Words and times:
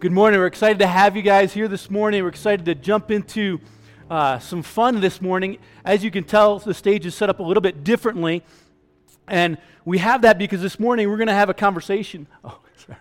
Good 0.00 0.12
morning. 0.12 0.40
We're 0.40 0.46
excited 0.46 0.78
to 0.78 0.86
have 0.86 1.14
you 1.14 1.20
guys 1.20 1.52
here 1.52 1.68
this 1.68 1.90
morning. 1.90 2.22
We're 2.22 2.30
excited 2.30 2.64
to 2.64 2.74
jump 2.74 3.10
into 3.10 3.60
uh, 4.08 4.38
some 4.38 4.62
fun 4.62 5.02
this 5.02 5.20
morning. 5.20 5.58
As 5.84 6.02
you 6.02 6.10
can 6.10 6.24
tell, 6.24 6.58
the 6.58 6.72
stage 6.72 7.04
is 7.04 7.14
set 7.14 7.28
up 7.28 7.38
a 7.38 7.42
little 7.42 7.60
bit 7.60 7.84
differently. 7.84 8.42
And 9.28 9.58
we 9.84 9.98
have 9.98 10.22
that 10.22 10.38
because 10.38 10.62
this 10.62 10.80
morning 10.80 11.10
we're 11.10 11.18
going 11.18 11.26
to 11.26 11.34
have 11.34 11.50
a 11.50 11.54
conversation. 11.54 12.28
Oh, 12.44 12.60
sorry. 12.76 12.98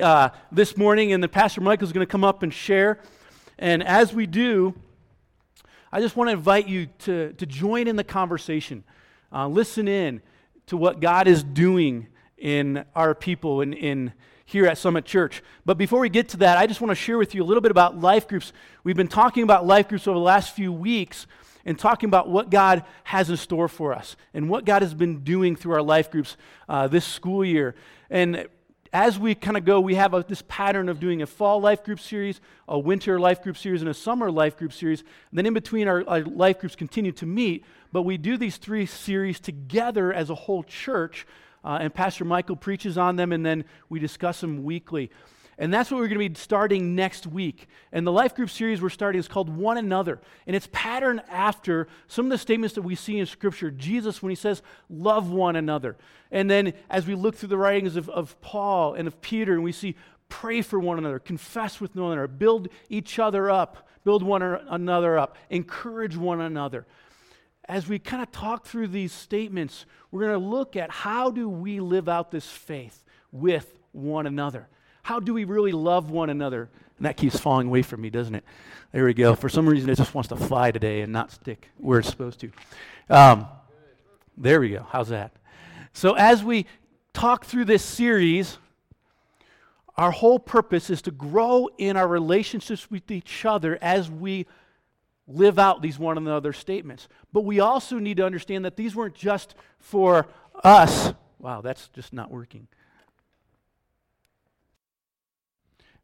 Uh, 0.00 0.30
this 0.50 0.76
morning, 0.76 1.12
and 1.12 1.22
then 1.22 1.30
Pastor 1.30 1.60
Michael 1.60 1.86
is 1.86 1.92
going 1.92 2.04
to 2.04 2.10
come 2.10 2.24
up 2.24 2.42
and 2.42 2.52
share. 2.52 2.98
And 3.56 3.84
as 3.84 4.12
we 4.12 4.26
do, 4.26 4.74
I 5.92 6.00
just 6.00 6.16
want 6.16 6.30
to 6.30 6.32
invite 6.32 6.66
you 6.66 6.86
to, 6.98 7.32
to 7.34 7.46
join 7.46 7.86
in 7.86 7.94
the 7.94 8.02
conversation. 8.02 8.82
Uh, 9.32 9.46
listen 9.46 9.86
in 9.86 10.20
to 10.66 10.76
what 10.76 10.98
God 10.98 11.28
is 11.28 11.44
doing 11.44 12.08
in 12.36 12.84
our 12.96 13.14
people 13.14 13.60
and 13.60 13.72
in 13.72 14.12
here 14.50 14.66
at 14.66 14.78
Summit 14.78 15.04
Church. 15.04 15.42
But 15.64 15.78
before 15.78 16.00
we 16.00 16.08
get 16.08 16.28
to 16.30 16.38
that, 16.38 16.58
I 16.58 16.66
just 16.66 16.80
want 16.80 16.90
to 16.90 16.96
share 16.96 17.18
with 17.18 17.34
you 17.34 17.42
a 17.42 17.46
little 17.46 17.60
bit 17.60 17.70
about 17.70 18.00
life 18.00 18.26
groups. 18.26 18.52
We've 18.82 18.96
been 18.96 19.08
talking 19.08 19.44
about 19.44 19.64
life 19.64 19.88
groups 19.88 20.08
over 20.08 20.18
the 20.18 20.24
last 20.24 20.54
few 20.54 20.72
weeks 20.72 21.28
and 21.64 21.78
talking 21.78 22.08
about 22.08 22.28
what 22.28 22.50
God 22.50 22.84
has 23.04 23.30
in 23.30 23.36
store 23.36 23.68
for 23.68 23.92
us 23.92 24.16
and 24.34 24.48
what 24.48 24.64
God 24.64 24.82
has 24.82 24.92
been 24.92 25.22
doing 25.22 25.54
through 25.54 25.74
our 25.74 25.82
life 25.82 26.10
groups 26.10 26.36
uh, 26.68 26.88
this 26.88 27.04
school 27.04 27.44
year. 27.44 27.76
And 28.10 28.48
as 28.92 29.20
we 29.20 29.36
kind 29.36 29.56
of 29.56 29.64
go, 29.64 29.80
we 29.80 29.94
have 29.94 30.14
a, 30.14 30.24
this 30.26 30.42
pattern 30.48 30.88
of 30.88 30.98
doing 30.98 31.22
a 31.22 31.26
fall 31.26 31.60
life 31.60 31.84
group 31.84 32.00
series, 32.00 32.40
a 32.66 32.76
winter 32.76 33.20
life 33.20 33.42
group 33.42 33.56
series, 33.56 33.82
and 33.82 33.90
a 33.90 33.94
summer 33.94 34.32
life 34.32 34.56
group 34.56 34.72
series. 34.72 35.00
And 35.00 35.38
then 35.38 35.46
in 35.46 35.54
between, 35.54 35.86
our, 35.86 36.02
our 36.08 36.22
life 36.22 36.58
groups 36.58 36.74
continue 36.74 37.12
to 37.12 37.26
meet, 37.26 37.64
but 37.92 38.02
we 38.02 38.16
do 38.16 38.36
these 38.36 38.56
three 38.56 38.86
series 38.86 39.38
together 39.38 40.12
as 40.12 40.28
a 40.28 40.34
whole 40.34 40.64
church 40.64 41.24
uh, 41.64 41.78
and 41.80 41.94
Pastor 41.94 42.24
Michael 42.24 42.56
preaches 42.56 42.96
on 42.96 43.16
them, 43.16 43.32
and 43.32 43.44
then 43.44 43.64
we 43.88 43.98
discuss 43.98 44.40
them 44.40 44.64
weekly. 44.64 45.10
And 45.60 45.72
that's 45.72 45.90
what 45.90 45.98
we're 45.98 46.08
going 46.08 46.20
to 46.20 46.28
be 46.30 46.40
starting 46.40 46.94
next 46.94 47.26
week. 47.26 47.68
And 47.92 48.06
the 48.06 48.12
life 48.12 48.34
group 48.34 48.48
series 48.48 48.80
we're 48.80 48.88
starting 48.88 49.18
is 49.18 49.28
called 49.28 49.54
One 49.54 49.76
Another. 49.76 50.18
And 50.46 50.56
it's 50.56 50.70
patterned 50.72 51.20
after 51.28 51.86
some 52.06 52.24
of 52.24 52.30
the 52.30 52.38
statements 52.38 52.74
that 52.76 52.82
we 52.82 52.94
see 52.94 53.18
in 53.18 53.26
Scripture. 53.26 53.70
Jesus, 53.70 54.22
when 54.22 54.30
he 54.30 54.36
says, 54.36 54.62
love 54.88 55.30
one 55.30 55.56
another. 55.56 55.98
And 56.30 56.50
then 56.50 56.72
as 56.88 57.06
we 57.06 57.14
look 57.14 57.36
through 57.36 57.50
the 57.50 57.58
writings 57.58 57.96
of, 57.96 58.08
of 58.08 58.40
Paul 58.40 58.94
and 58.94 59.06
of 59.06 59.20
Peter, 59.20 59.52
and 59.52 59.62
we 59.62 59.72
see, 59.72 59.96
pray 60.30 60.62
for 60.62 60.80
one 60.80 60.96
another, 60.96 61.18
confess 61.18 61.78
with 61.78 61.94
one 61.94 62.12
another, 62.12 62.26
build 62.26 62.68
each 62.88 63.18
other 63.18 63.50
up, 63.50 63.86
build 64.02 64.22
one 64.22 64.42
another 64.42 65.18
up, 65.18 65.36
encourage 65.50 66.16
one 66.16 66.40
another 66.40 66.86
as 67.70 67.88
we 67.88 68.00
kind 68.00 68.20
of 68.20 68.32
talk 68.32 68.66
through 68.66 68.88
these 68.88 69.12
statements, 69.12 69.86
we're 70.10 70.22
going 70.22 70.32
to 70.40 70.46
look 70.46 70.74
at 70.74 70.90
how 70.90 71.30
do 71.30 71.48
we 71.48 71.78
live 71.78 72.08
out 72.08 72.32
this 72.32 72.46
faith 72.46 73.04
with 73.30 73.78
one 73.92 74.26
another? 74.26 74.66
How 75.04 75.20
do 75.20 75.32
we 75.32 75.44
really 75.44 75.70
love 75.70 76.10
one 76.10 76.30
another? 76.30 76.68
And 76.96 77.06
that 77.06 77.16
keeps 77.16 77.38
falling 77.38 77.68
away 77.68 77.82
from 77.82 78.00
me, 78.00 78.10
doesn't 78.10 78.34
it? 78.34 78.44
There 78.92 79.04
we 79.04 79.14
go. 79.14 79.36
For 79.36 79.48
some 79.48 79.68
reason, 79.68 79.88
it 79.88 79.94
just 79.94 80.14
wants 80.14 80.28
to 80.30 80.36
fly 80.36 80.72
today 80.72 81.02
and 81.02 81.12
not 81.12 81.30
stick 81.30 81.70
where 81.78 82.00
it's 82.00 82.08
supposed 82.08 82.40
to. 82.40 82.50
Um, 83.08 83.46
there 84.36 84.60
we 84.60 84.70
go. 84.70 84.84
How's 84.90 85.08
that? 85.10 85.30
So, 85.92 86.14
as 86.14 86.42
we 86.42 86.66
talk 87.12 87.44
through 87.44 87.66
this 87.66 87.84
series, 87.84 88.58
our 89.96 90.10
whole 90.10 90.40
purpose 90.40 90.90
is 90.90 91.02
to 91.02 91.12
grow 91.12 91.68
in 91.78 91.96
our 91.96 92.08
relationships 92.08 92.90
with 92.90 93.10
each 93.12 93.44
other 93.44 93.78
as 93.80 94.10
we 94.10 94.46
live 95.26 95.58
out 95.58 95.82
these 95.82 95.98
one 95.98 96.16
another 96.18 96.52
statements. 96.52 97.08
But 97.32 97.42
we 97.42 97.60
also 97.60 97.98
need 97.98 98.16
to 98.18 98.26
understand 98.26 98.64
that 98.64 98.76
these 98.76 98.94
weren't 98.94 99.14
just 99.14 99.54
for 99.78 100.26
us. 100.62 101.12
Wow, 101.38 101.60
that's 101.60 101.88
just 101.88 102.12
not 102.12 102.30
working. 102.30 102.68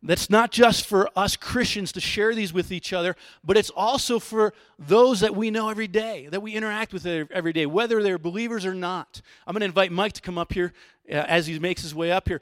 That's 0.03 0.31
not 0.31 0.53
just 0.53 0.87
for 0.87 1.09
us 1.17 1.37
Christians 1.37 1.91
to 1.93 2.01
share 2.01 2.35
these 2.35 2.53
with 2.53 2.71
each 2.71 2.93
other, 2.93 3.17
but 3.43 3.57
it's 3.57 3.71
also 3.71 4.19
for 4.21 4.53
those 4.79 5.21
that 5.21 5.35
we 5.35 5.51
know 5.51 5.69
every 5.69 5.89
day, 5.89 6.29
that 6.31 6.43
we 6.43 6.53
interact 6.53 6.93
with 6.93 7.05
every 7.07 7.53
day, 7.53 7.67
whether 7.67 8.03
they're 8.03 8.19
believers 8.19 8.65
or 8.65 8.75
not. 8.75 9.21
I'm 9.47 9.53
going 9.53 9.61
to 9.61 9.67
invite 9.67 9.91
Mike 9.91 10.13
to 10.13 10.21
come 10.21 10.39
up 10.39 10.53
here 10.53 10.73
uh, 11.11 11.15
as 11.15 11.47
he 11.47 11.59
makes 11.59 11.83
his 11.83 11.95
way 11.95 12.13
up 12.13 12.29
here. 12.29 12.41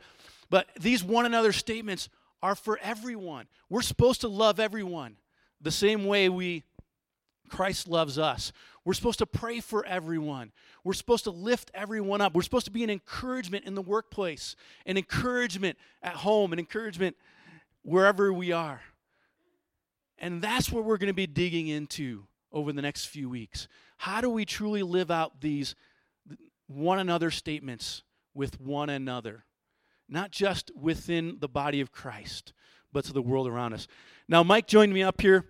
But 0.51 0.69
these 0.79 1.03
one 1.03 1.25
another 1.25 1.53
statements 1.53 2.11
are 2.43 2.55
for 2.55 2.79
everyone. 2.83 3.47
We're 3.71 3.83
supposed 3.83 4.21
to 4.23 4.29
love 4.29 4.61
everyone 4.61 5.17
the 5.61 5.71
same 5.71 6.07
way 6.07 6.29
we 6.29 6.65
Christ 7.49 7.89
loves 7.89 8.19
us. 8.19 8.53
We're 8.85 8.95
supposed 8.95 9.21
to 9.21 9.27
pray 9.27 9.61
for 9.61 9.87
everyone. 9.87 10.53
We're 10.83 10.93
supposed 10.93 11.25
to 11.25 11.31
lift 11.31 11.71
everyone 11.73 12.21
up. 12.21 12.35
We're 12.35 12.43
supposed 12.43 12.67
to 12.67 12.71
be 12.71 12.85
an 12.85 12.91
encouragement 12.91 13.65
in 13.65 13.75
the 13.75 13.83
workplace, 13.83 14.57
an 14.85 14.97
encouragement 14.97 15.79
at 16.03 16.15
home, 16.15 16.53
an 16.53 16.59
encouragement 16.59 17.17
wherever 17.83 18.33
we 18.33 18.53
are. 18.53 18.83
And 20.19 20.43
that's 20.43 20.71
what 20.71 20.85
we're 20.85 20.99
going 20.99 21.09
to 21.09 21.15
be 21.15 21.27
digging 21.27 21.69
into 21.69 22.27
over 22.53 22.73
the 22.73 22.83
next 22.83 23.07
few 23.07 23.29
weeks. 23.29 23.69
How 23.99 24.21
do 24.21 24.29
we 24.29 24.45
truly 24.45 24.83
live 24.83 25.11
out 25.11 25.41
these 25.41 25.75
one 26.67 26.99
another 26.99 27.31
statements 27.31 28.03
with 28.35 28.61
one 28.61 28.91
another? 28.91 29.45
Not 30.09 30.31
just 30.31 30.71
within 30.77 31.39
the 31.41 31.49
body 31.49 31.81
of 31.81 31.91
Christ, 31.91 32.53
but 32.95 33.05
to 33.05 33.13
the 33.13 33.21
world 33.21 33.47
around 33.47 33.75
us. 33.75 33.87
Now, 34.27 34.43
Mike 34.43 34.67
joined 34.67 34.95
me 34.95 35.03
up 35.03 35.21
here 35.21 35.45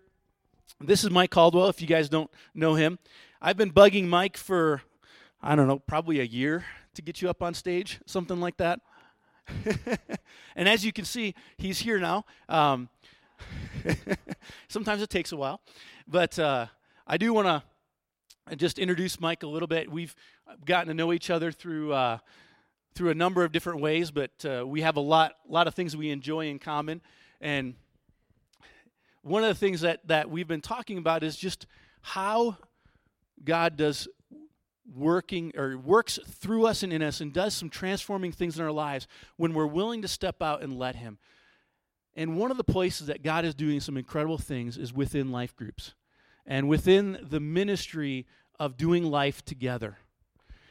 this 0.80 1.04
is 1.04 1.10
Mike 1.10 1.30
Caldwell, 1.30 1.68
if 1.68 1.80
you 1.80 1.86
guys 1.86 2.08
don't 2.08 2.30
know 2.54 2.74
him. 2.74 2.98
I've 3.40 3.56
been 3.56 3.72
bugging 3.72 4.06
Mike 4.06 4.36
for, 4.36 4.82
I 5.42 5.54
don't 5.54 5.68
know, 5.68 5.78
probably 5.78 6.20
a 6.20 6.24
year 6.24 6.64
to 6.94 7.02
get 7.02 7.22
you 7.22 7.30
up 7.30 7.42
on 7.42 7.54
stage, 7.54 8.00
something 8.06 8.40
like 8.40 8.56
that. 8.58 8.80
and 10.56 10.68
as 10.68 10.84
you 10.84 10.92
can 10.92 11.04
see, 11.04 11.34
he's 11.58 11.78
here 11.78 11.98
now. 11.98 12.24
Um, 12.48 12.88
sometimes 14.68 15.02
it 15.02 15.10
takes 15.10 15.32
a 15.32 15.36
while, 15.36 15.60
but 16.08 16.38
uh, 16.38 16.66
I 17.06 17.16
do 17.18 17.32
want 17.32 17.46
to 17.46 18.56
just 18.56 18.78
introduce 18.78 19.20
Mike 19.20 19.42
a 19.42 19.46
little 19.46 19.68
bit. 19.68 19.90
We've 19.90 20.14
gotten 20.64 20.88
to 20.88 20.94
know 20.94 21.12
each 21.12 21.30
other 21.30 21.52
through 21.52 21.92
uh, 21.92 22.18
through 22.94 23.10
a 23.10 23.14
number 23.14 23.44
of 23.44 23.52
different 23.52 23.80
ways, 23.80 24.10
but 24.10 24.30
uh, 24.44 24.64
we 24.66 24.82
have 24.82 24.96
a 24.96 25.00
lot 25.00 25.34
lot 25.48 25.66
of 25.66 25.74
things 25.74 25.96
we 25.96 26.10
enjoy 26.10 26.46
in 26.46 26.58
common, 26.58 27.02
and 27.44 27.74
one 29.20 29.44
of 29.44 29.48
the 29.48 29.54
things 29.54 29.82
that, 29.82 30.00
that 30.08 30.30
we've 30.30 30.48
been 30.48 30.62
talking 30.62 30.96
about 30.96 31.22
is 31.22 31.36
just 31.36 31.66
how 32.00 32.56
God 33.44 33.76
does 33.76 34.08
working 34.94 35.52
or 35.54 35.76
works 35.76 36.18
through 36.26 36.66
us 36.66 36.82
and 36.82 36.90
in 36.90 37.02
us 37.02 37.20
and 37.20 37.34
does 37.34 37.54
some 37.54 37.68
transforming 37.68 38.32
things 38.32 38.58
in 38.58 38.64
our 38.64 38.72
lives 38.72 39.06
when 39.36 39.52
we're 39.52 39.66
willing 39.66 40.00
to 40.02 40.08
step 40.08 40.42
out 40.42 40.62
and 40.62 40.78
let 40.78 40.96
Him. 40.96 41.18
And 42.16 42.38
one 42.38 42.50
of 42.50 42.56
the 42.56 42.64
places 42.64 43.08
that 43.08 43.22
God 43.22 43.44
is 43.44 43.54
doing 43.54 43.80
some 43.80 43.98
incredible 43.98 44.38
things 44.38 44.78
is 44.78 44.94
within 44.94 45.30
life 45.30 45.54
groups 45.54 45.94
and 46.46 46.66
within 46.66 47.18
the 47.22 47.40
ministry 47.40 48.26
of 48.58 48.78
doing 48.78 49.04
life 49.04 49.44
together. 49.44 49.98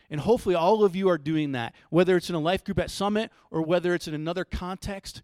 And 0.09 0.21
hopefully, 0.21 0.55
all 0.55 0.83
of 0.83 0.95
you 0.95 1.07
are 1.09 1.17
doing 1.17 1.51
that, 1.51 1.75
whether 1.89 2.17
it's 2.17 2.29
in 2.29 2.35
a 2.35 2.39
life 2.39 2.63
group 2.63 2.79
at 2.79 2.89
Summit 2.89 3.31
or 3.51 3.61
whether 3.61 3.93
it's 3.93 4.07
in 4.07 4.13
another 4.13 4.45
context, 4.45 5.21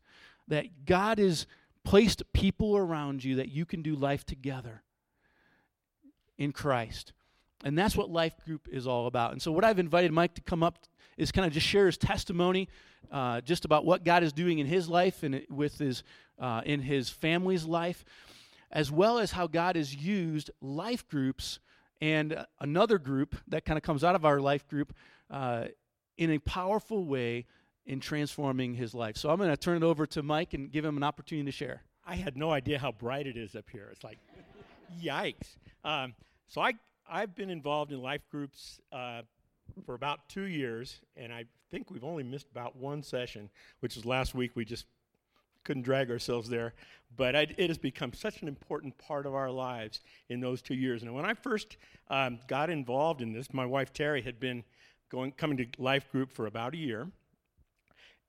that 0.50 0.86
God 0.86 1.18
has 1.18 1.48
placed 1.84 2.22
people 2.34 2.78
around 2.78 3.24
you 3.24 3.36
that 3.36 3.50
you 3.50 3.66
can 3.66 3.82
do 3.82 3.96
life 3.96 4.26
together 4.26 4.84
in 6.38 6.52
Christ. 6.52 7.14
And 7.64 7.78
that's 7.78 7.96
what 7.96 8.10
life 8.10 8.34
group 8.46 8.68
is 8.72 8.88
all 8.88 9.08
about. 9.08 9.32
And 9.32 9.42
so, 9.42 9.52
what 9.52 9.66
I've 9.66 9.80
invited 9.80 10.12
Mike 10.12 10.36
to 10.36 10.42
come 10.42 10.64
up 10.64 10.80
is 11.18 11.32
kind 11.32 11.46
of 11.46 11.52
just 11.52 11.68
share 11.68 11.86
his 11.88 11.98
testimony, 11.98 12.70
uh, 13.12 13.42
just 13.42 13.66
about 13.66 13.86
what 13.86 14.04
God 14.04 14.24
is 14.24 14.32
doing 14.32 14.60
in 14.60 14.66
his 14.66 14.88
life 14.88 15.24
and 15.24 15.42
with 15.50 15.78
his 15.78 16.04
uh, 16.40 16.62
in 16.66 16.82
his 16.82 17.10
family's 17.10 17.66
life, 17.66 18.06
as 18.72 18.92
well 18.92 19.20
as 19.20 19.32
how 19.32 19.48
God 19.48 19.76
has 19.76 19.94
used 19.94 20.52
life 20.62 21.08
groups 21.10 21.60
and 22.02 22.46
another 22.62 22.98
group 22.98 23.36
that 23.48 23.66
kind 23.66 23.78
of 23.78 23.84
comes 23.84 24.04
out 24.06 24.16
of 24.16 24.24
our 24.24 24.40
life 24.40 24.66
group 24.68 24.94
uh, 25.30 25.66
in 26.18 26.32
a 26.32 26.40
powerful 26.40 27.04
way 27.04 27.46
in 27.86 28.00
transforming 28.00 28.76
his 28.76 28.94
life. 28.94 29.18
So 29.18 29.30
I'm 29.30 29.38
going 29.38 29.50
to 29.50 29.58
turn 29.58 29.78
it 29.78 29.84
over 29.84 30.06
to 30.08 30.24
Mike 30.24 30.54
and 30.54 30.72
give 30.72 30.86
him 30.86 30.98
an 30.98 31.04
opportunity 31.04 31.46
to 31.46 31.52
share. 31.52 31.84
I 32.06 32.16
had 32.16 32.38
no 32.38 32.52
idea 32.52 32.80
how 32.80 32.92
bright 32.92 33.28
it 33.28 33.38
is 33.38 33.56
up 33.56 33.70
here. 33.72 33.90
It's 33.92 34.04
like, 34.04 34.18
yikes. 35.04 35.58
Um, 35.84 36.14
so 36.48 36.62
I, 36.62 36.74
I've 37.10 37.36
been 37.36 37.50
involved 37.50 37.92
in 37.92 38.02
life 38.02 38.22
groups 38.32 38.80
uh, 38.92 39.22
for 39.86 39.96
about 39.96 40.28
two 40.30 40.44
years, 40.44 41.02
and 41.16 41.32
I 41.32 41.46
think 41.72 41.92
we've 41.92 42.04
only 42.04 42.24
missed 42.24 42.48
about 42.52 42.76
one 42.76 43.04
session, 43.04 43.50
which 43.80 43.96
was 43.96 44.06
last 44.06 44.34
week. 44.34 44.52
We 44.56 44.66
just 44.66 44.86
couldn't 45.64 45.84
drag 45.84 46.10
ourselves 46.10 46.50
there. 46.50 46.74
But 47.16 47.36
I, 47.36 47.42
it 47.58 47.70
has 47.70 47.78
become 47.78 48.14
such 48.14 48.42
an 48.42 48.48
important 48.48 48.98
part 48.98 49.26
of 49.26 49.34
our 49.34 49.52
lives 49.52 50.02
in 50.30 50.40
those 50.40 50.62
two 50.62 50.76
years. 50.76 51.04
And 51.04 51.14
when 51.14 51.26
I 51.26 51.34
first 51.34 51.78
um, 52.10 52.40
got 52.48 52.70
involved 52.70 53.22
in 53.22 53.34
this, 53.34 53.54
my 53.54 53.66
wife 53.66 53.94
Terry 53.94 54.22
had 54.22 54.40
been 54.40 54.64
going 55.10 55.32
coming 55.32 55.58
to 55.58 55.68
life 55.78 56.12
group 56.12 56.32
for 56.32 56.46
about 56.46 56.74
a 56.74 56.78
year. 56.78 57.08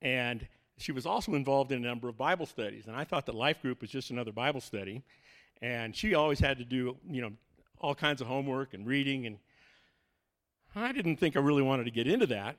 And 0.03 0.47
she 0.79 0.93
was 0.93 1.05
also 1.07 1.35
involved 1.35 1.73
in 1.73 1.85
a 1.85 1.87
number 1.87 2.09
of 2.09 2.17
Bible 2.17 2.47
studies. 2.47 2.87
And 2.87 2.97
I 2.97 3.05
thought 3.05 3.27
that 3.27 3.35
life 3.35 3.61
group 3.61 3.81
was 3.81 3.91
just 3.91 4.11
another 4.11 4.33
Bible 4.33 4.61
study. 4.61 5.03
And 5.61 5.95
she 5.95 6.15
always 6.15 6.39
had 6.39 6.59
to 6.59 6.65
do, 6.65 6.97
you 7.09 7.21
know, 7.21 7.33
all 7.79 7.95
kinds 7.95 8.21
of 8.21 8.27
homework 8.27 8.73
and 8.73 8.87
reading. 8.87 9.27
And 9.27 9.39
I 10.75 10.93
didn't 10.93 11.17
think 11.17 11.37
I 11.37 11.41
really 11.41 11.63
wanted 11.63 11.85
to 11.85 11.91
get 11.91 12.07
into 12.07 12.27
that. 12.29 12.57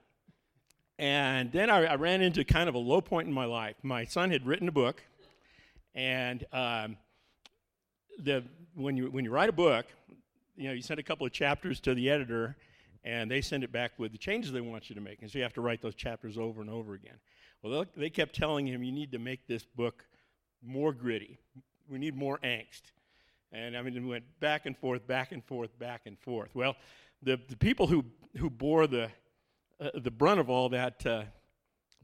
And 0.99 1.51
then 1.51 1.69
I, 1.71 1.85
I 1.85 1.95
ran 1.95 2.21
into 2.21 2.43
kind 2.43 2.69
of 2.69 2.75
a 2.75 2.79
low 2.79 3.01
point 3.01 3.27
in 3.27 3.33
my 3.33 3.45
life. 3.45 3.75
My 3.81 4.05
son 4.05 4.29
had 4.29 4.45
written 4.45 4.67
a 4.67 4.71
book, 4.71 5.01
And 5.95 6.45
um, 6.53 6.97
the, 8.19 8.43
when, 8.75 8.95
you, 8.97 9.09
when 9.09 9.25
you 9.25 9.31
write 9.31 9.49
a 9.49 9.53
book, 9.53 9.87
you 10.55 10.67
know, 10.67 10.73
you 10.73 10.81
send 10.81 10.99
a 10.99 11.03
couple 11.03 11.25
of 11.25 11.33
chapters 11.33 11.79
to 11.81 11.95
the 11.95 12.09
editor, 12.09 12.55
and 13.03 13.29
they 13.29 13.41
send 13.41 13.63
it 13.63 13.71
back 13.71 13.91
with 13.97 14.11
the 14.11 14.17
changes 14.17 14.51
they 14.51 14.61
want 14.61 14.89
you 14.89 14.95
to 14.95 15.01
make. 15.01 15.21
And 15.21 15.31
so 15.31 15.37
you 15.37 15.43
have 15.43 15.53
to 15.53 15.61
write 15.61 15.81
those 15.81 15.95
chapters 15.95 16.37
over 16.37 16.61
and 16.61 16.69
over 16.69 16.93
again. 16.93 17.17
Well, 17.63 17.85
they 17.95 18.09
kept 18.09 18.35
telling 18.35 18.67
him, 18.67 18.83
you 18.83 18.91
need 18.91 19.11
to 19.11 19.19
make 19.19 19.47
this 19.47 19.65
book 19.65 20.05
more 20.63 20.93
gritty. 20.93 21.37
We 21.89 21.97
need 21.97 22.15
more 22.15 22.39
angst. 22.43 22.81
And 23.51 23.75
I 23.75 23.81
mean, 23.81 23.95
it 23.95 24.03
went 24.03 24.23
back 24.39 24.65
and 24.65 24.77
forth, 24.77 25.05
back 25.07 25.31
and 25.31 25.43
forth, 25.43 25.77
back 25.77 26.01
and 26.05 26.17
forth. 26.19 26.49
Well, 26.53 26.75
the, 27.21 27.39
the 27.49 27.57
people 27.57 27.87
who, 27.87 28.05
who 28.37 28.49
bore 28.49 28.87
the, 28.87 29.09
uh, 29.79 29.89
the 29.95 30.11
brunt 30.11 30.39
of 30.39 30.49
all 30.49 30.69
that, 30.69 31.05
uh, 31.05 31.23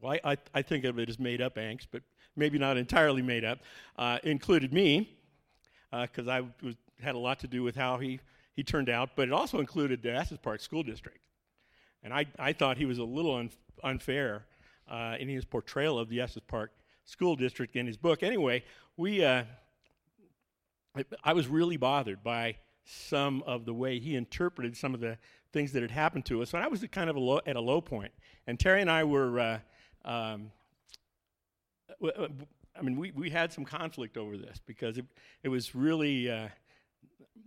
well, 0.01 0.17
I, 0.23 0.37
I, 0.53 0.61
think 0.61 0.83
of 0.83 0.99
it 0.99 1.09
as 1.09 1.17
made 1.17 1.41
up 1.41 1.55
angst, 1.55 1.87
but 1.91 2.03
maybe 2.35 2.59
not 2.59 2.77
entirely 2.77 3.21
made 3.21 3.43
up, 3.43 3.59
uh, 3.97 4.19
included 4.23 4.73
me, 4.73 5.17
because 5.91 6.27
uh, 6.27 6.31
I 6.31 6.41
was, 6.63 6.75
had 7.01 7.15
a 7.15 7.19
lot 7.19 7.39
to 7.39 7.47
do 7.47 7.63
with 7.63 7.75
how 7.75 7.97
he, 7.97 8.19
he 8.57 8.63
turned 8.63 8.89
out, 8.89 9.11
but 9.15 9.27
it 9.27 9.31
also 9.31 9.59
included 9.59 10.01
the 10.01 10.11
Estes 10.13 10.39
Park 10.39 10.61
School 10.61 10.81
District. 10.81 11.19
And 12.01 12.11
I, 12.11 12.25
I 12.39 12.53
thought 12.53 12.77
he 12.77 12.85
was 12.85 12.97
a 12.97 13.03
little 13.03 13.35
un, 13.35 13.51
unfair 13.83 14.45
uh, 14.89 15.15
in 15.19 15.29
his 15.29 15.45
portrayal 15.45 15.99
of 15.99 16.09
the 16.09 16.19
Estes 16.19 16.41
Park 16.47 16.71
School 17.05 17.35
District 17.35 17.75
in 17.75 17.85
his 17.85 17.97
book. 17.97 18.23
Anyway, 18.23 18.63
we, 18.97 19.23
uh, 19.23 19.43
I 21.23 21.33
was 21.33 21.47
really 21.47 21.77
bothered 21.77 22.23
by 22.23 22.55
some 22.83 23.43
of 23.45 23.65
the 23.65 23.75
way 23.75 23.99
he 23.99 24.15
interpreted 24.15 24.75
some 24.75 24.95
of 24.95 25.01
the 25.01 25.19
things 25.53 25.71
that 25.73 25.83
had 25.83 25.91
happened 25.91 26.25
to 26.25 26.41
us. 26.41 26.55
And 26.55 26.63
I 26.63 26.67
was 26.67 26.83
kind 26.91 27.11
of 27.11 27.15
a 27.15 27.19
low, 27.19 27.39
at 27.45 27.55
a 27.55 27.61
low 27.61 27.79
point. 27.79 28.11
And 28.47 28.59
Terry 28.59 28.81
and 28.81 28.89
I 28.89 29.03
were, 29.03 29.39
uh, 29.39 29.59
um, 30.03 30.51
I 32.01 32.81
mean, 32.81 32.97
we, 32.97 33.11
we 33.11 33.29
had 33.29 33.53
some 33.53 33.65
conflict 33.65 34.17
over 34.17 34.35
this 34.35 34.59
because 34.65 34.97
it, 34.97 35.05
it 35.43 35.49
was 35.49 35.75
really, 35.75 36.31
uh, 36.31 36.47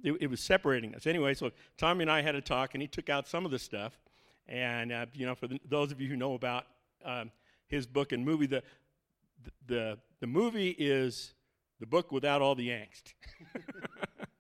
it, 0.03 0.13
it, 0.21 0.27
was 0.29 0.41
separating 0.41 0.95
us. 0.95 1.07
Anyway, 1.07 1.35
so 1.35 1.51
Tommy 1.77 2.03
and 2.03 2.11
I 2.11 2.23
had 2.23 2.35
a 2.35 2.41
talk, 2.41 2.75
and 2.75 2.83
he 2.83 2.89
took 2.89 3.09
out 3.09 3.29
some 3.29 3.45
of 3.45 3.51
the 3.51 3.59
stuff. 3.59 3.99
And, 4.49 4.93
uh, 4.93 5.07
you 5.15 5.27
know, 5.27 5.35
for 5.35 5.47
the, 5.47 5.61
those 5.69 5.93
of 5.93 6.01
you 6.01 6.09
who 6.09 6.17
know 6.17 6.35
about 6.35 6.67
um, 7.05 7.31
his 7.67 7.87
book 7.87 8.13
and 8.13 8.25
movie, 8.25 8.47
the, 8.47 8.63
the, 9.67 9.99
the 10.21 10.27
movie 10.27 10.75
is 10.79 11.35
the 11.79 11.87
book 11.87 12.13
without 12.13 12.43
all 12.43 12.55
the 12.55 12.69
angst. 12.69 13.15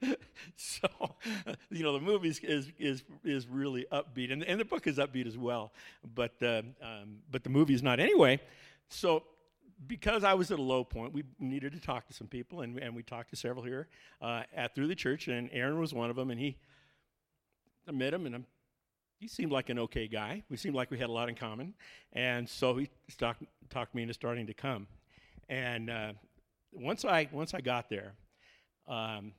so, 0.57 0.89
you 1.71 1.83
know, 1.83 1.93
the 1.93 2.01
movie 2.01 2.29
is, 2.29 2.71
is, 2.79 3.05
is 3.25 3.47
really 3.47 3.87
upbeat, 3.93 4.33
and, 4.33 4.43
and 4.45 4.61
the 4.61 4.65
book 4.65 4.87
is 4.87 4.99
upbeat 4.99 5.27
as 5.27 5.39
well, 5.39 5.73
but, 6.15 6.35
uh, 6.43 6.62
um, 6.83 7.19
but 7.31 7.45
the 7.45 7.51
movie 7.51 7.75
is 7.75 7.83
not. 7.83 8.01
Anyway, 8.01 8.41
so 8.89 9.23
because 9.87 10.25
I 10.25 10.35
was 10.35 10.50
at 10.50 10.59
a 10.59 10.62
low 10.62 10.85
point, 10.85 11.12
we 11.12 11.25
needed 11.38 11.73
to 11.73 11.81
talk 11.81 12.06
to 12.09 12.12
some 12.12 12.27
people, 12.27 12.61
and, 12.61 12.79
and 12.79 12.94
we 12.94 13.03
talked 13.03 13.31
to 13.31 13.37
several 13.37 13.65
here 13.65 13.88
uh, 14.21 14.43
at 14.55 14.75
through 14.75 14.88
the 14.88 14.94
church, 14.94 15.29
and 15.29 15.49
Aaron 15.53 15.79
was 15.79 15.94
one 15.94 16.11
of 16.11 16.17
them, 16.17 16.31
and 16.31 16.38
he, 16.38 16.56
I 17.88 17.93
met 17.93 18.12
him, 18.12 18.27
and 18.27 18.35
I'm, 18.35 18.47
he 19.19 19.29
seemed 19.29 19.53
like 19.53 19.71
an 19.71 19.79
okay 19.79 20.06
guy. 20.06 20.43
We 20.50 20.56
seemed 20.56 20.75
like 20.75 20.91
we 20.91 20.99
had 20.99 21.09
a 21.09 21.12
lot 21.12 21.29
in 21.29 21.35
common, 21.35 21.75
and 22.12 22.49
so 22.49 22.77
he 22.77 22.91
talked, 23.19 23.43
talked 23.71 23.94
me 23.94 24.03
into 24.03 24.15
starting 24.15 24.47
to 24.47 24.55
come. 24.55 24.87
And 25.49 25.91
uh, 25.91 26.12
once 26.73 27.05
I 27.05 27.29
once 27.33 27.55
I 27.55 27.61
got 27.61 27.91
there, 27.91 28.12
um, 28.87 29.33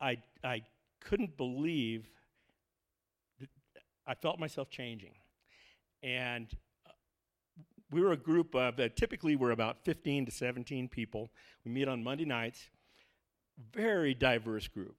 I 0.00 0.18
I 0.44 0.62
couldn't 1.00 1.36
believe. 1.36 2.06
I 4.06 4.14
felt 4.14 4.38
myself 4.38 4.70
changing, 4.70 5.14
and 6.02 6.48
we 7.92 8.00
were 8.00 8.12
a 8.12 8.16
group 8.16 8.54
of 8.54 8.80
uh, 8.80 8.88
typically 8.96 9.36
we're 9.36 9.50
about 9.50 9.84
15 9.84 10.26
to 10.26 10.32
17 10.32 10.88
people. 10.88 11.30
We 11.64 11.70
meet 11.70 11.88
on 11.88 12.02
Monday 12.02 12.24
nights. 12.24 12.68
Very 13.72 14.14
diverse 14.14 14.66
group, 14.66 14.96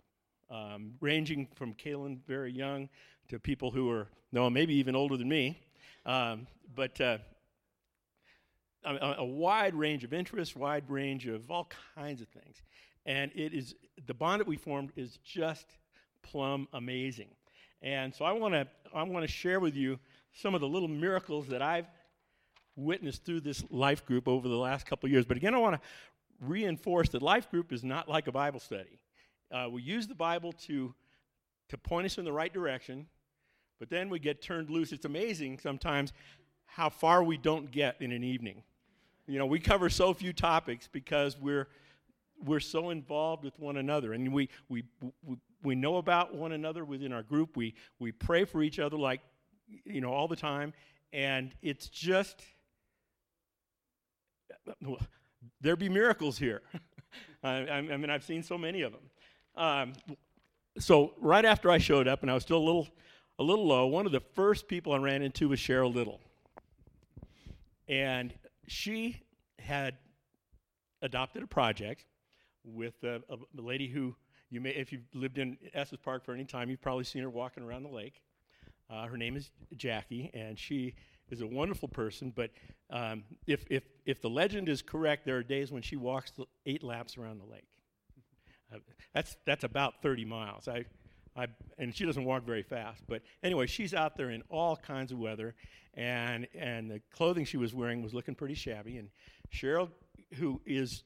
um, 0.49 0.93
ranging 1.01 1.47
from 1.55 1.73
Kaylin, 1.73 2.19
very 2.27 2.51
young, 2.51 2.87
to 3.29 3.39
people 3.39 3.71
who 3.71 3.89
are 3.89 4.07
no, 4.31 4.49
maybe 4.49 4.75
even 4.75 4.95
older 4.95 5.17
than 5.17 5.27
me. 5.27 5.59
Um, 6.05 6.47
but 6.75 7.01
uh, 7.01 7.17
a, 8.85 9.15
a, 9.19 9.25
wide 9.25 9.73
range 9.73 10.03
of 10.03 10.13
interests, 10.13 10.55
wide 10.55 10.83
range 10.87 11.27
of 11.27 11.49
all 11.49 11.69
kinds 11.95 12.21
of 12.21 12.27
things. 12.27 12.61
And 13.05 13.31
it 13.33 13.53
is 13.53 13.75
the 14.05 14.13
bond 14.13 14.39
that 14.41 14.47
we 14.47 14.55
formed 14.55 14.91
is 14.95 15.17
just 15.25 15.65
plumb 16.21 16.67
amazing. 16.73 17.29
And 17.81 18.13
so 18.13 18.23
I 18.23 18.31
want 18.33 18.53
to 18.53 18.67
I 18.93 19.03
want 19.03 19.25
to 19.25 19.31
share 19.31 19.59
with 19.59 19.75
you 19.75 19.99
some 20.31 20.53
of 20.55 20.61
the 20.61 20.67
little 20.67 20.87
miracles 20.87 21.47
that 21.47 21.61
I've 21.61 21.87
witnessed 22.75 23.25
through 23.25 23.41
this 23.41 23.63
life 23.69 24.05
group 24.05 24.27
over 24.27 24.47
the 24.47 24.57
last 24.57 24.85
couple 24.85 25.09
years. 25.09 25.25
But 25.25 25.37
again, 25.37 25.53
I 25.53 25.59
want 25.59 25.75
to 25.75 25.81
reinforce 26.39 27.09
that 27.09 27.21
life 27.21 27.49
group 27.49 27.71
is 27.71 27.83
not 27.83 28.09
like 28.09 28.27
a 28.27 28.31
Bible 28.31 28.59
study. 28.59 28.99
Uh, 29.51 29.67
we 29.69 29.81
use 29.81 30.07
the 30.07 30.15
Bible 30.15 30.51
to 30.67 30.93
to 31.69 31.77
point 31.77 32.05
us 32.05 32.17
in 32.17 32.25
the 32.25 32.31
right 32.31 32.53
direction, 32.53 33.07
but 33.79 33.89
then 33.89 34.09
we 34.09 34.19
get 34.19 34.41
turned 34.41 34.69
loose. 34.69 34.91
It's 34.91 35.05
amazing 35.05 35.59
sometimes 35.59 36.11
how 36.65 36.89
far 36.89 37.23
we 37.23 37.37
don't 37.37 37.71
get 37.71 37.95
in 38.01 38.11
an 38.11 38.23
evening. 38.23 38.63
You 39.27 39.39
know, 39.39 39.45
we 39.45 39.59
cover 39.59 39.89
so 39.89 40.13
few 40.13 40.33
topics 40.33 40.89
because 40.91 41.39
we're 41.39 41.67
we're 42.45 42.59
so 42.59 42.89
involved 42.89 43.43
with 43.43 43.57
one 43.59 43.77
another 43.77 44.13
and 44.13 44.33
we, 44.33 44.49
we, 44.69 44.83
we, 44.99 45.37
we 45.61 45.75
know 45.75 45.97
about 45.97 46.35
one 46.35 46.51
another 46.51 46.83
within 46.83 47.13
our 47.13 47.23
group. 47.23 47.55
We, 47.55 47.73
we 47.99 48.11
pray 48.11 48.43
for 48.43 48.61
each 48.61 48.79
other 48.79 48.97
like, 48.97 49.21
you 49.85 50.01
know, 50.01 50.11
all 50.11 50.27
the 50.27 50.35
time. 50.35 50.73
And 51.13 51.53
it's 51.61 51.87
just, 51.87 52.41
there 55.61 55.75
be 55.75 55.89
miracles 55.89 56.37
here. 56.37 56.61
I, 57.43 57.49
I, 57.67 57.81
mean, 57.81 58.09
I've 58.09 58.23
seen 58.23 58.43
so 58.43 58.57
many 58.57 58.81
of 58.81 58.93
them. 58.93 59.01
Um, 59.55 59.93
so 60.79 61.13
right 61.19 61.45
after 61.45 61.69
I 61.69 61.77
showed 61.77 62.07
up 62.07 62.21
and 62.21 62.31
I 62.31 62.33
was 62.33 62.43
still 62.43 62.57
a 62.57 62.65
little, 62.65 62.87
a 63.39 63.43
little 63.43 63.67
low, 63.67 63.87
one 63.87 64.05
of 64.05 64.11
the 64.11 64.21
first 64.33 64.67
people 64.67 64.93
I 64.93 64.97
ran 64.97 65.21
into 65.21 65.49
was 65.49 65.59
Cheryl 65.59 65.93
Little. 65.93 66.19
And 67.87 68.33
she 68.67 69.21
had 69.59 69.95
adopted 71.01 71.43
a 71.43 71.47
project 71.47 72.05
with 72.63 72.95
a, 73.03 73.21
a, 73.29 73.61
lady 73.61 73.87
who 73.87 74.15
you 74.49 74.61
may, 74.61 74.69
if 74.71 74.91
you've 74.91 75.03
lived 75.13 75.37
in 75.37 75.57
Estes 75.73 75.99
Park 76.01 76.23
for 76.23 76.33
any 76.33 76.45
time, 76.45 76.69
you've 76.69 76.81
probably 76.81 77.03
seen 77.03 77.23
her 77.23 77.29
walking 77.29 77.63
around 77.63 77.83
the 77.83 77.89
lake. 77.89 78.21
Uh, 78.89 79.05
her 79.05 79.17
name 79.17 79.35
is 79.35 79.51
Jackie, 79.75 80.29
and 80.33 80.57
she 80.57 80.95
is 81.29 81.41
a 81.41 81.47
wonderful 81.47 81.87
person. 81.87 82.31
But 82.35 82.51
um, 82.89 83.23
if, 83.47 83.65
if, 83.69 83.83
if 84.05 84.21
the 84.21 84.29
legend 84.29 84.69
is 84.69 84.81
correct, 84.81 85.25
there 85.25 85.37
are 85.37 85.43
days 85.43 85.71
when 85.71 85.81
she 85.81 85.95
walks 85.95 86.31
eight 86.65 86.83
laps 86.83 87.17
around 87.17 87.39
the 87.39 87.51
lake. 87.51 87.67
Uh, 88.73 88.77
that's, 89.13 89.35
that's 89.45 89.63
about 89.63 90.01
30 90.01 90.25
miles. 90.25 90.67
I, 90.67 90.85
I, 91.35 91.47
and 91.77 91.95
she 91.95 92.05
doesn't 92.05 92.23
walk 92.23 92.45
very 92.45 92.63
fast. 92.63 93.03
But 93.07 93.21
anyway, 93.43 93.67
she's 93.67 93.93
out 93.93 94.15
there 94.17 94.29
in 94.29 94.43
all 94.49 94.75
kinds 94.75 95.11
of 95.11 95.19
weather, 95.19 95.55
and, 95.93 96.47
and 96.57 96.89
the 96.89 97.01
clothing 97.11 97.45
she 97.45 97.57
was 97.57 97.73
wearing 97.73 98.01
was 98.01 98.13
looking 98.13 98.35
pretty 98.35 98.55
shabby. 98.55 98.97
And 98.97 99.09
Cheryl, 99.51 99.89
who 100.35 100.61
is, 100.65 101.03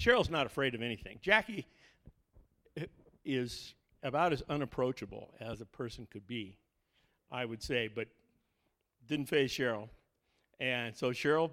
Cheryl's 0.00 0.30
not 0.30 0.46
afraid 0.46 0.74
of 0.74 0.82
anything. 0.82 1.18
Jackie 1.22 1.66
is 3.24 3.74
about 4.02 4.32
as 4.32 4.42
unapproachable 4.48 5.32
as 5.40 5.60
a 5.60 5.66
person 5.66 6.06
could 6.10 6.26
be, 6.26 6.56
I 7.30 7.44
would 7.44 7.62
say, 7.62 7.88
but 7.88 8.08
didn't 9.06 9.26
faze 9.26 9.50
Cheryl. 9.50 9.88
And 10.60 10.96
so 10.96 11.10
Cheryl 11.10 11.50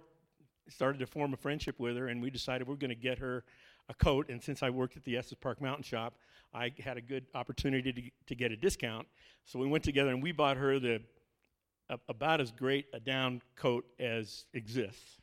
started 0.68 1.00
to 1.00 1.08
form 1.08 1.34
a 1.34 1.38
friendship 1.38 1.80
with 1.80 1.98
her, 1.98 2.08
and 2.08 2.22
we 2.22 2.30
decided 2.30 2.68
we're 2.68 2.76
going 2.76 2.90
to 2.90 2.96
get 2.96 3.18
her 3.20 3.44
a 3.90 3.94
coat. 3.94 4.30
And 4.30 4.42
since 4.42 4.62
I 4.62 4.70
worked 4.70 4.96
at 4.98 5.04
the 5.04 5.18
Estes 5.18 5.38
Park 5.40 5.62
Mountain 5.62 5.84
Shop, 5.84 6.16
I 6.54 6.72
had 6.80 6.98
a 6.98 7.02
good 7.02 7.26
opportunity 7.34 7.92
to, 7.92 8.02
to 8.28 8.36
get 8.36 8.52
a 8.52 8.56
discount. 8.56 9.08
So 9.46 9.60
we 9.60 9.68
went 9.68 9.84
together 9.84 10.10
and 10.10 10.22
we 10.22 10.32
bought 10.32 10.58
her 10.58 10.80
the 10.80 11.02
about 12.08 12.40
as 12.40 12.52
great 12.52 12.86
a 12.94 13.00
down 13.00 13.42
coat 13.56 13.84
as 14.00 14.46
exists. 14.54 15.18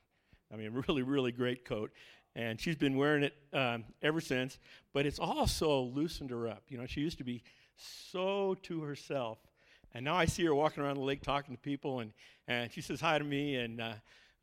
I 0.53 0.57
mean, 0.57 0.73
really, 0.89 1.03
really 1.03 1.33
great 1.33 1.65
coat. 1.65 1.93
And 2.35 2.61
she's 2.61 2.77
been 2.77 2.97
wearing 2.97 3.25
it 3.25 3.35
um, 3.53 3.85
ever 4.03 4.21
since. 4.21 4.59
But 4.93 5.07
it's 5.07 5.19
also 5.19 5.81
loosened 5.81 6.31
her 6.31 6.49
up. 6.49 6.65
You 6.69 6.79
know, 6.79 6.87
she 6.87 7.01
used 7.01 7.19
to 7.19 7.25
be 7.25 7.43
so 7.77 8.55
to 8.63 8.83
herself. 8.83 9.39
And 9.95 10.05
now 10.05 10.15
I 10.15 10.27
see 10.27 10.45
her 10.45 10.55
walking 10.55 10.83
around 10.83 10.97
the 10.97 11.03
lake 11.03 11.23
talking 11.23 11.55
to 11.55 11.61
people, 11.61 12.01
and, 12.01 12.13
and 12.49 12.71
she 12.71 12.81
says 12.81 13.01
hi 13.01 13.19
to 13.19 13.25
me, 13.25 13.57
and 13.57 13.81
uh, 13.81 13.93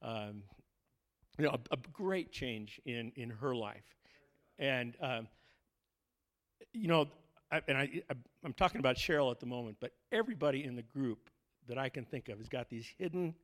um, 0.01 0.43
you 1.37 1.45
know, 1.45 1.51
a, 1.51 1.73
a, 1.73 1.77
great 1.91 2.31
change 2.31 2.81
in, 2.85 3.11
in 3.15 3.29
her 3.29 3.55
life. 3.55 3.95
And 4.59 4.95
um, 5.01 5.27
you 6.73 6.87
know, 6.87 7.07
I, 7.51 7.61
and 7.67 7.77
I, 7.77 7.89
I'm 8.43 8.53
talking 8.53 8.79
about 8.79 8.95
Cheryl 8.95 9.31
at 9.31 9.39
the 9.39 9.45
moment, 9.45 9.77
but 9.79 9.91
everybody 10.11 10.63
in 10.63 10.75
the 10.75 10.81
group 10.81 11.29
that 11.67 11.77
I 11.77 11.89
can 11.89 12.05
think 12.05 12.29
of 12.29 12.39
has 12.39 12.49
got 12.49 12.69
these 12.69 12.87
hidden 12.97 13.35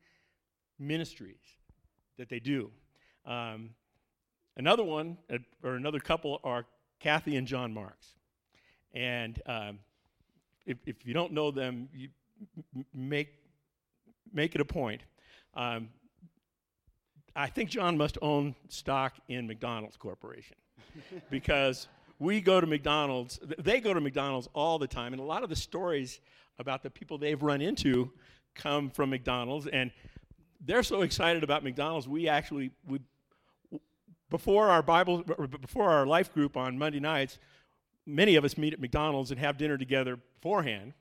ministries 0.78 1.58
that 2.18 2.30
they 2.30 2.40
do. 2.40 2.72
Um, 3.26 3.72
another 4.58 4.84
one, 4.84 5.18
uh, 5.32 5.38
or 5.64 5.76
another 5.76 6.00
couple, 6.00 6.40
are 6.44 6.66
Kathy 7.00 7.36
and 7.36 7.48
John 7.48 7.74
Marks. 7.74 8.16
And 8.94 9.42
um, 9.46 9.80
if, 10.70 10.78
if, 10.86 10.96
you 11.04 11.14
don't 11.14 11.34
know 11.34 11.52
them, 11.52 11.90
you 11.94 12.10
make, 12.94 13.34
make 14.32 14.56
it 14.56 14.62
a 14.62 14.66
point. 14.66 15.02
Um, 15.56 15.90
I 17.36 17.48
think 17.48 17.70
John 17.70 17.98
must 17.98 18.18
own 18.22 18.56
stock 18.68 19.16
in 19.28 19.48
McDonald's 19.48 19.98
Corporation 19.98 20.58
because 21.30 21.88
we 22.20 22.40
go 22.40 22.62
to 22.62 22.68
McDonald's, 22.68 23.40
they 23.58 23.80
go 23.80 23.94
to 23.94 24.02
McDonald's 24.02 24.48
all 24.54 24.78
the 24.78 24.88
time, 24.88 25.14
and 25.14 25.22
a 25.22 25.26
lot 25.26 25.44
of 25.44 25.50
the 25.50 25.56
stories 25.56 26.22
about 26.60 26.84
the 26.84 26.90
people 26.90 27.18
they've 27.18 27.42
run 27.42 27.62
into 27.62 28.12
come 28.54 28.90
from 28.90 29.10
McDonald's, 29.10 29.68
and 29.68 29.92
they're 30.64 30.84
so 30.84 31.02
excited 31.02 31.44
about 31.44 31.64
McDonald's. 31.64 32.08
We 32.08 32.28
actually, 32.28 32.72
we, 32.88 33.00
before 34.30 34.68
our 34.68 34.84
Bible, 34.84 35.24
before 35.62 35.90
our 35.90 36.06
life 36.06 36.32
group 36.34 36.58
on 36.58 36.78
Monday 36.78 37.00
nights, 37.00 37.40
many 38.06 38.36
of 38.36 38.44
us 38.46 38.58
meet 38.58 38.74
at 38.74 38.80
McDonald's 38.80 39.32
and 39.32 39.40
have 39.40 39.58
dinner 39.58 39.78
together 39.78 40.18
beforehand. 40.36 40.94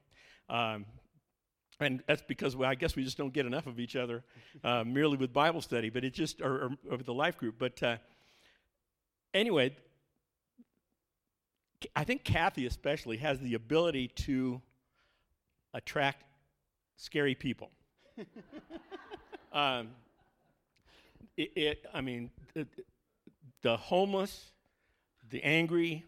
Um, 0.49 0.87
and 1.81 2.03
that's 2.07 2.23
because 2.23 2.57
well, 2.57 2.69
I 2.69 2.75
guess 2.75 2.97
we 2.97 3.05
just 3.05 3.17
don't 3.17 3.33
get 3.33 3.47
enough 3.47 3.67
of 3.67 3.79
each 3.79 3.95
other 3.95 4.25
uh, 4.65 4.83
merely 4.85 5.17
with 5.17 5.33
Bible 5.33 5.61
study, 5.61 5.91
but 5.91 6.05
it 6.05 6.13
just 6.13 6.41
or, 6.41 6.55
or, 6.65 6.71
or 6.91 6.97
the 6.99 7.15
life 7.15 7.39
group. 7.39 7.57
But 7.59 7.83
uh, 7.83 7.97
anyway, 9.33 9.77
I 11.95 12.05
think 12.05 12.25
Kathy 12.25 12.67
especially 12.67 13.19
has 13.19 13.39
the 13.39 13.55
ability 13.55 14.09
to 14.09 14.61
attract 15.73 16.25
scary 16.97 17.35
people. 17.35 17.71
um, 19.53 19.91
it, 21.37 21.53
it, 21.55 21.87
I 21.95 22.01
mean, 22.01 22.31
the, 22.55 22.67
the 23.63 23.77
homeless, 23.77 24.51
the 25.31 25.43
angry, 25.45 26.05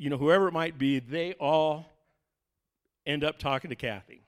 you 0.00 0.08
know, 0.08 0.16
whoever 0.16 0.48
it 0.48 0.52
might 0.52 0.78
be, 0.78 0.98
they 0.98 1.34
all 1.34 1.84
end 3.04 3.22
up 3.22 3.38
talking 3.38 3.68
to 3.68 3.76
Kathy. 3.76 4.22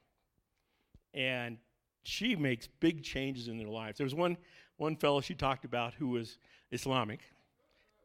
And 1.14 1.56
she 2.02 2.36
makes 2.36 2.68
big 2.80 3.02
changes 3.02 3.48
in 3.48 3.56
their 3.56 3.68
lives. 3.68 3.96
There 3.96 4.04
was 4.04 4.14
one, 4.14 4.36
one 4.76 4.96
fellow 4.96 5.22
she 5.22 5.34
talked 5.34 5.64
about 5.64 5.94
who 5.94 6.08
was 6.08 6.36
Islamic 6.72 7.20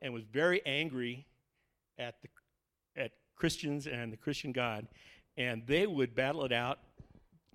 and 0.01 0.13
was 0.13 0.23
very 0.23 0.65
angry 0.65 1.25
at, 1.99 2.15
the, 2.21 2.29
at 2.95 3.11
Christians 3.35 3.85
and 3.85 4.13
the 4.13 4.17
Christian 4.17 4.53
God. 4.53 4.87
And 5.35 5.61
they 5.67 5.87
would 5.87 6.15
battle 6.15 6.45
it 6.45 6.53
out, 6.53 6.79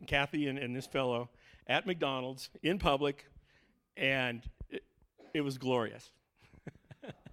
Kathy 0.07 0.47
and, 0.47 0.59
and 0.59 0.77
this 0.77 0.87
fellow, 0.87 1.31
at 1.67 1.87
McDonald's 1.87 2.51
in 2.63 2.79
public, 2.79 3.25
and 3.97 4.43
it, 4.69 4.85
it 5.33 5.41
was 5.41 5.57
glorious. 5.57 6.11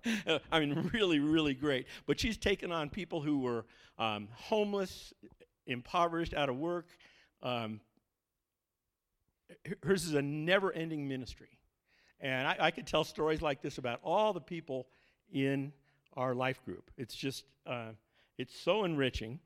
I 0.51 0.59
mean, 0.59 0.89
really, 0.93 1.19
really 1.19 1.53
great. 1.53 1.87
But 2.05 2.19
she's 2.19 2.37
taken 2.37 2.71
on 2.71 2.89
people 2.89 3.21
who 3.21 3.39
were 3.39 3.65
um, 3.97 4.27
homeless, 4.33 5.13
impoverished, 5.67 6.33
out 6.33 6.49
of 6.49 6.57
work. 6.57 6.87
Um, 7.43 7.81
hers 9.83 10.05
is 10.05 10.13
a 10.13 10.21
never 10.21 10.71
ending 10.71 11.07
ministry. 11.07 11.59
And 12.21 12.47
I, 12.47 12.57
I, 12.59 12.71
could 12.71 12.85
tell 12.85 13.03
stories 13.03 13.41
like 13.41 13.61
this 13.61 13.77
about 13.77 13.99
all 14.03 14.33
the 14.33 14.41
people 14.41 14.87
in 15.31 15.71
our 16.17 16.35
life 16.35 16.63
group. 16.65 16.91
It's 16.97 17.15
just, 17.15 17.45
uh, 17.65 17.91
it's 18.37 18.57
so 18.59 18.83
enriching. 18.83 19.39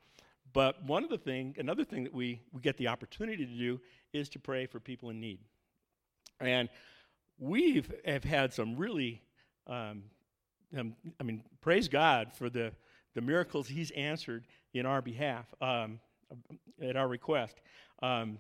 But 0.54 0.84
one 0.84 1.04
of 1.04 1.10
the 1.10 1.18
thing, 1.18 1.56
another 1.58 1.84
thing 1.84 2.04
that 2.04 2.14
we, 2.14 2.42
we 2.52 2.62
get 2.62 2.78
the 2.78 2.88
opportunity 2.88 3.46
to 3.46 3.52
do 3.52 3.80
is 4.12 4.30
to 4.30 4.40
pray 4.40 4.66
for 4.66 4.80
people 4.80 5.10
in 5.10 5.20
need. 5.20 5.40
And 6.40 6.70
we've 7.40 7.92
have 8.06 8.24
had 8.24 8.54
some 8.54 8.76
really, 8.76 9.22
um, 9.68 10.04
um, 10.78 10.96
I 11.20 11.24
mean, 11.24 11.44
praise 11.62 11.88
God 11.88 12.34
for 12.34 12.50
the, 12.50 12.72
the 13.14 13.22
miracles 13.22 13.68
He's 13.68 13.92
answered 13.92 14.46
in 14.74 14.86
our 14.86 15.02
behalf. 15.02 15.46
Um, 15.62 16.00
at 16.82 16.96
our 16.96 17.08
request. 17.08 17.62
Um, 18.02 18.40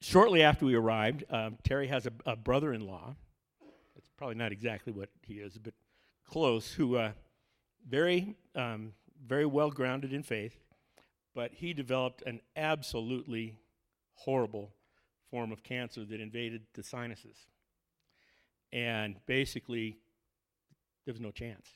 shortly 0.00 0.42
after 0.42 0.64
we 0.64 0.74
arrived, 0.74 1.24
um, 1.30 1.56
Terry 1.62 1.88
has 1.88 2.06
a, 2.06 2.12
a 2.26 2.36
brother 2.36 2.72
in 2.72 2.86
law. 2.86 3.14
It's 3.96 4.10
probably 4.16 4.36
not 4.36 4.52
exactly 4.52 4.92
what 4.92 5.08
he 5.22 5.34
is, 5.34 5.58
but 5.58 5.74
close, 6.24 6.72
who 6.72 6.96
uh, 6.96 7.12
very, 7.88 8.36
um, 8.54 8.92
very 9.26 9.46
well 9.46 9.70
grounded 9.70 10.12
in 10.12 10.22
faith, 10.22 10.56
but 11.34 11.52
he 11.52 11.74
developed 11.74 12.22
an 12.26 12.40
absolutely 12.56 13.56
horrible 14.14 14.72
form 15.30 15.52
of 15.52 15.62
cancer 15.62 16.04
that 16.04 16.20
invaded 16.20 16.62
the 16.74 16.82
sinuses. 16.82 17.46
And 18.72 19.16
basically, 19.26 19.98
there 21.04 21.12
was 21.12 21.20
no 21.20 21.30
chance. 21.30 21.66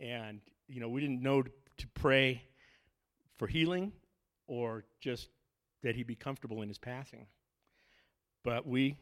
And, 0.00 0.40
you 0.68 0.80
know, 0.80 0.88
we 0.88 1.00
didn't 1.00 1.22
know 1.22 1.42
to 1.42 1.86
pray 1.94 2.42
for 3.36 3.46
healing 3.46 3.92
or 4.46 4.84
just 5.00 5.28
that 5.82 5.94
he'd 5.94 6.06
be 6.06 6.16
comfortable 6.16 6.62
in 6.62 6.68
his 6.68 6.78
passing. 6.78 7.26
But 8.44 8.66
we, 8.66 8.96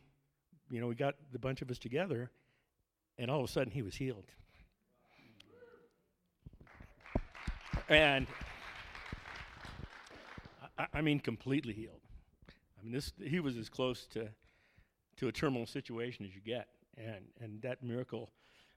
you 0.70 0.80
know, 0.80 0.88
we 0.88 0.94
got 0.94 1.14
the 1.32 1.38
bunch 1.38 1.62
of 1.62 1.70
us 1.70 1.78
together, 1.78 2.30
and 3.18 3.30
all 3.30 3.40
of 3.40 3.48
a 3.48 3.52
sudden 3.52 3.72
he 3.72 3.82
was 3.82 3.94
healed. 3.94 4.24
And 7.88 8.26
I, 10.78 10.86
I 10.94 11.00
mean, 11.00 11.20
completely 11.20 11.72
healed. 11.72 12.00
I 12.78 12.82
mean, 12.82 12.92
this 12.92 13.12
he 13.22 13.40
was 13.40 13.56
as 13.56 13.68
close 13.68 14.06
to 14.08 14.28
to 15.16 15.28
a 15.28 15.32
terminal 15.32 15.66
situation 15.66 16.24
as 16.26 16.34
you 16.34 16.40
get, 16.40 16.68
and 16.96 17.24
and 17.40 17.62
that 17.62 17.82
miracle 17.82 18.30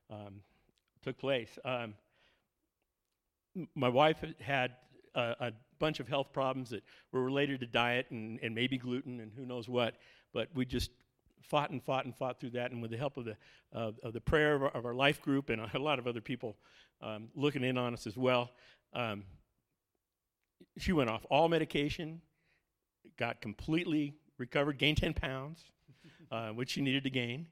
um, 0.09 0.41
took 1.01 1.17
place. 1.17 1.57
Um, 1.63 1.93
my 3.75 3.89
wife 3.89 4.23
had 4.39 4.75
a, 5.15 5.35
a, 5.39 5.51
bunch 5.79 6.01
of 6.01 6.09
health 6.09 6.33
problems 6.33 6.69
that 6.69 6.83
were 7.13 7.23
related 7.23 7.61
to 7.61 7.65
diet 7.65 8.05
and, 8.11 8.37
and 8.43 8.53
maybe 8.53 8.77
gluten 8.77 9.21
and 9.21 9.31
who 9.33 9.45
knows 9.45 9.69
what, 9.69 9.95
but 10.33 10.49
we 10.53 10.65
just 10.65 10.91
fought 11.41 11.69
and 11.71 11.81
fought 11.81 12.03
and 12.03 12.13
fought 12.13 12.37
through 12.37 12.49
that. 12.49 12.71
And 12.71 12.81
with 12.81 12.91
the 12.91 12.97
help 12.97 13.15
of 13.15 13.23
the, 13.23 13.37
of 13.71 14.11
the 14.11 14.19
prayer 14.19 14.55
of 14.55 14.63
our, 14.63 14.69
of 14.69 14.85
our, 14.85 14.93
life 14.93 15.21
group 15.21 15.49
and 15.49 15.61
a 15.73 15.79
lot 15.79 15.99
of 15.99 16.05
other 16.05 16.19
people 16.19 16.57
um, 17.01 17.29
looking 17.33 17.63
in 17.63 17.77
on 17.77 17.93
us 17.93 18.07
as 18.07 18.17
well, 18.17 18.51
um, 18.93 19.23
she 20.77 20.91
went 20.91 21.09
off 21.09 21.25
all 21.29 21.47
medication, 21.47 22.21
got 23.17 23.39
completely 23.39 24.15
recovered, 24.37 24.77
gained 24.77 24.97
10 24.97 25.13
pounds, 25.13 25.63
uh, 26.31 26.49
which 26.49 26.71
she 26.71 26.81
needed 26.81 27.03
to 27.03 27.09
gain, 27.09 27.47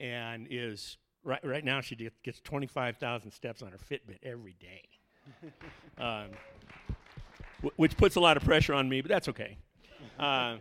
and 0.00 0.46
is 0.50 0.96
right, 1.24 1.44
right 1.44 1.64
now 1.64 1.80
she 1.80 2.10
gets 2.22 2.40
25,000 2.40 3.30
steps 3.30 3.62
on 3.62 3.72
her 3.72 3.78
Fitbit 3.78 4.18
every 4.22 4.56
day 4.60 4.82
um, 5.98 6.28
w- 7.58 7.72
which 7.76 7.96
puts 7.96 8.16
a 8.16 8.20
lot 8.20 8.36
of 8.36 8.44
pressure 8.44 8.74
on 8.74 8.88
me, 8.88 9.00
but 9.00 9.08
that's 9.08 9.28
okay. 9.28 9.56
Uh, 10.18 10.56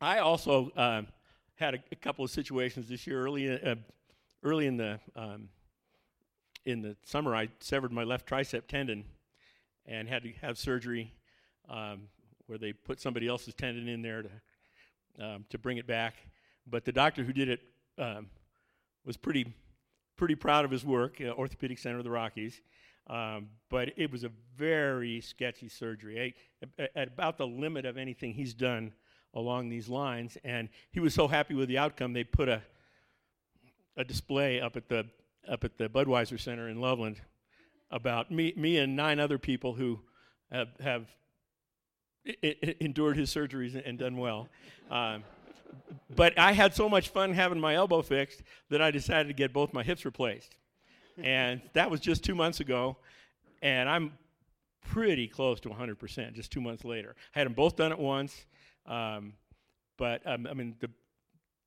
I 0.00 0.18
also 0.18 0.70
uh, 0.76 1.02
had 1.56 1.74
a, 1.74 1.78
a, 1.90 1.96
couple 1.96 2.24
of 2.24 2.30
situations 2.30 2.88
this 2.88 3.06
year. 3.06 3.20
Early, 3.24 3.50
uh, 3.50 3.74
early 4.42 4.66
in 4.66 4.76
the 4.76 5.00
um, 5.16 5.48
in 6.64 6.82
the 6.82 6.96
summer, 7.04 7.34
I 7.34 7.48
severed 7.60 7.92
my 7.92 8.04
left 8.04 8.28
tricep 8.28 8.66
tendon 8.68 9.04
and 9.86 10.08
had 10.08 10.22
to 10.22 10.32
have 10.42 10.58
surgery 10.58 11.12
um, 11.68 12.02
where 12.46 12.58
they 12.58 12.72
put 12.72 13.00
somebody 13.00 13.26
else's 13.26 13.54
tendon 13.54 13.88
in 13.88 14.02
there 14.02 14.22
to 14.22 14.30
um, 15.24 15.44
to 15.50 15.58
bring 15.58 15.78
it 15.78 15.86
back. 15.86 16.14
But 16.70 16.84
the 16.84 16.92
doctor 16.92 17.24
who 17.24 17.32
did 17.32 17.48
it 17.48 17.60
um, 17.98 18.26
was 19.04 19.16
pretty 19.16 19.54
pretty 20.16 20.34
proud 20.34 20.64
of 20.64 20.70
his 20.70 20.84
work, 20.84 21.20
uh, 21.20 21.30
Orthopedic 21.30 21.78
Center 21.78 21.98
of 21.98 22.04
the 22.04 22.10
Rockies, 22.10 22.60
um, 23.08 23.48
but 23.70 23.90
it 23.96 24.10
was 24.10 24.24
a 24.24 24.30
very 24.56 25.20
sketchy 25.20 25.68
surgery, 25.68 26.34
at, 26.76 27.08
about 27.08 27.38
the 27.38 27.46
limit 27.46 27.86
of 27.86 27.96
anything 27.96 28.34
he's 28.34 28.52
done 28.52 28.92
along 29.34 29.68
these 29.68 29.88
lines. 29.88 30.36
And 30.42 30.68
he 30.90 30.98
was 30.98 31.14
so 31.14 31.28
happy 31.28 31.54
with 31.54 31.68
the 31.68 31.78
outcome, 31.78 32.12
they 32.12 32.24
put 32.24 32.48
a, 32.48 32.62
a 33.96 34.04
display 34.04 34.60
up 34.60 34.76
at 34.76 34.88
the 34.88 35.06
up 35.48 35.64
at 35.64 35.78
the 35.78 35.88
Budweiser 35.88 36.38
Center 36.38 36.68
in 36.68 36.80
Loveland 36.80 37.20
about 37.90 38.30
me, 38.30 38.52
me 38.56 38.76
and 38.78 38.94
nine 38.94 39.18
other 39.18 39.38
people 39.38 39.72
who 39.72 40.00
have, 40.52 40.68
have 40.80 41.06
I- 42.26 42.56
I 42.62 42.74
endured 42.80 43.16
his 43.16 43.34
surgeries 43.34 43.80
and 43.82 43.98
done 43.98 44.18
well. 44.18 44.48
Um, 44.90 45.24
but 46.14 46.38
I 46.38 46.52
had 46.52 46.74
so 46.74 46.88
much 46.88 47.08
fun 47.10 47.32
having 47.32 47.60
my 47.60 47.74
elbow 47.74 48.02
fixed 48.02 48.42
that 48.70 48.82
I 48.82 48.90
decided 48.90 49.28
to 49.28 49.34
get 49.34 49.52
both 49.52 49.72
my 49.72 49.82
hips 49.82 50.04
replaced 50.04 50.56
and 51.22 51.60
that 51.72 51.90
was 51.90 52.00
just 52.00 52.24
two 52.24 52.34
months 52.34 52.60
ago. 52.60 52.96
And 53.62 53.88
I'm 53.88 54.12
pretty 54.80 55.26
close 55.26 55.60
to 55.60 55.68
100% 55.68 56.32
just 56.32 56.52
two 56.52 56.60
months 56.60 56.84
later. 56.84 57.14
I 57.34 57.40
had 57.40 57.46
them 57.46 57.54
both 57.54 57.76
done 57.76 57.92
at 57.92 57.98
once. 57.98 58.46
Um, 58.86 59.34
but 59.96 60.24
um, 60.26 60.46
I 60.48 60.54
mean, 60.54 60.76
the, 60.80 60.90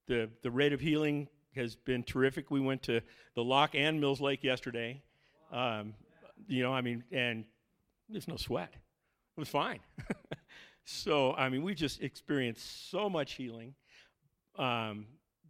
the, 0.07 0.29
the 0.41 0.51
rate 0.51 0.73
of 0.73 0.79
healing 0.79 1.27
has 1.55 1.75
been 1.75 2.03
terrific. 2.03 2.50
We 2.50 2.61
went 2.61 2.83
to 2.83 3.01
the 3.35 3.43
Loch 3.43 3.75
and 3.75 4.00
Mills 4.00 4.21
Lake 4.21 4.43
yesterday. 4.43 5.01
Um, 5.51 5.93
you 6.47 6.63
know, 6.63 6.73
I 6.73 6.81
mean, 6.81 7.03
and 7.11 7.43
there's 8.09 8.27
no 8.27 8.38
sweat. 8.38 8.73
It 8.73 9.39
was 9.39 9.50
fine. 9.50 9.79
so, 10.85 11.33
I 11.33 11.50
mean, 11.50 11.63
we 11.63 11.73
just 11.75 12.01
experienced 12.01 12.89
so 12.89 13.09
much 13.09 13.33
healing. 13.33 13.75
Um, 14.57 15.05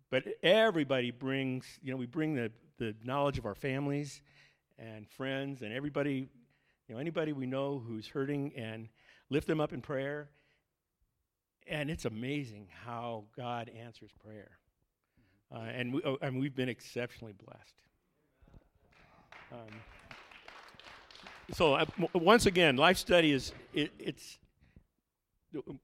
but 0.09 0.23
everybody 0.43 1.11
brings, 1.11 1.65
you 1.81 1.91
know, 1.91 1.97
we 1.97 2.05
bring 2.05 2.35
the, 2.35 2.51
the 2.77 2.93
knowledge 3.03 3.38
of 3.38 3.45
our 3.45 3.55
families 3.55 4.21
and 4.77 5.07
friends 5.07 5.61
and 5.61 5.73
everybody, 5.73 6.29
you 6.88 6.95
know, 6.95 7.00
anybody 7.00 7.33
we 7.33 7.45
know 7.45 7.81
who's 7.85 8.07
hurting 8.07 8.51
and 8.55 8.89
lift 9.29 9.47
them 9.47 9.61
up 9.61 9.73
in 9.73 9.81
prayer. 9.81 10.29
and 11.67 11.89
it's 11.89 12.05
amazing 12.05 12.67
how 12.85 13.23
God 13.35 13.69
answers 13.69 14.11
prayer. 14.23 14.51
Uh, 15.53 15.59
and, 15.59 15.93
we, 15.93 16.01
oh, 16.05 16.17
and 16.21 16.39
we've 16.39 16.55
been 16.55 16.69
exceptionally 16.69 17.33
blessed. 17.33 17.75
Um, 19.51 19.67
so 21.53 21.75
uh, 21.75 21.85
once 22.13 22.45
again, 22.45 22.77
life 22.77 22.97
study 22.97 23.31
is 23.31 23.51
it, 23.73 23.91
it's 24.00 24.38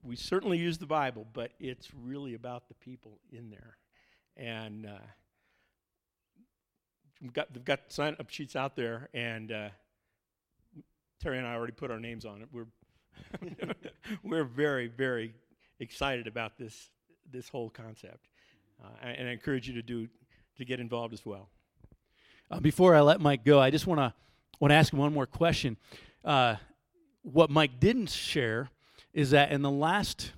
we 0.02 0.16
certainly 0.16 0.58
use 0.58 0.78
the 0.78 0.86
Bible, 0.86 1.26
but 1.32 1.52
it's 1.60 1.88
really 1.94 2.34
about 2.34 2.68
the 2.68 2.74
people 2.74 3.18
in 3.30 3.50
there, 3.50 3.76
and 4.36 4.86
uh, 4.86 4.98
we've 7.20 7.32
got 7.32 7.52
they've 7.52 7.64
got 7.64 7.80
sign 7.88 8.16
up 8.18 8.30
sheets 8.30 8.56
out 8.56 8.76
there, 8.76 9.08
and 9.12 9.52
uh, 9.52 9.68
Terry 11.20 11.38
and 11.38 11.46
I 11.46 11.54
already 11.54 11.72
put 11.72 11.90
our 11.90 12.00
names 12.00 12.24
on 12.24 12.42
it. 12.42 12.48
We're 12.52 12.66
we're 14.22 14.44
very 14.44 14.86
very 14.88 15.34
excited 15.80 16.26
about 16.26 16.56
this 16.58 16.90
this 17.30 17.48
whole 17.48 17.70
concept, 17.70 18.28
uh, 18.82 18.88
and 19.02 19.28
I 19.28 19.32
encourage 19.32 19.68
you 19.68 19.74
to 19.74 19.82
do 19.82 20.08
to 20.56 20.64
get 20.64 20.80
involved 20.80 21.12
as 21.12 21.26
well. 21.26 21.50
Uh, 22.50 22.60
before 22.60 22.94
I 22.94 23.00
let 23.00 23.20
Mike 23.20 23.44
go, 23.44 23.60
I 23.60 23.70
just 23.70 23.86
want 23.86 24.00
to 24.00 24.14
want 24.60 24.70
to 24.70 24.76
ask 24.76 24.92
him 24.92 24.98
one 24.98 25.12
more 25.12 25.26
question. 25.26 25.76
Uh, 26.24 26.56
what 27.22 27.50
Mike 27.50 27.78
didn't 27.78 28.08
share 28.10 28.70
is 29.18 29.30
that 29.30 29.50
in 29.50 29.62
the 29.62 29.70
last 29.70 30.30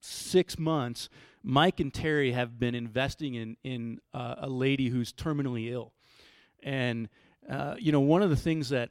six 0.00 0.58
months, 0.58 1.08
Mike 1.44 1.78
and 1.78 1.94
Terry 1.94 2.32
have 2.32 2.58
been 2.58 2.74
investing 2.74 3.34
in 3.34 3.56
in 3.62 4.00
uh, 4.12 4.34
a 4.38 4.48
lady 4.48 4.88
who's 4.88 5.12
terminally 5.12 5.70
ill, 5.70 5.92
and 6.60 7.08
uh, 7.48 7.76
you 7.78 7.92
know 7.92 8.00
one 8.00 8.22
of 8.22 8.30
the 8.30 8.36
things 8.36 8.70
that 8.70 8.90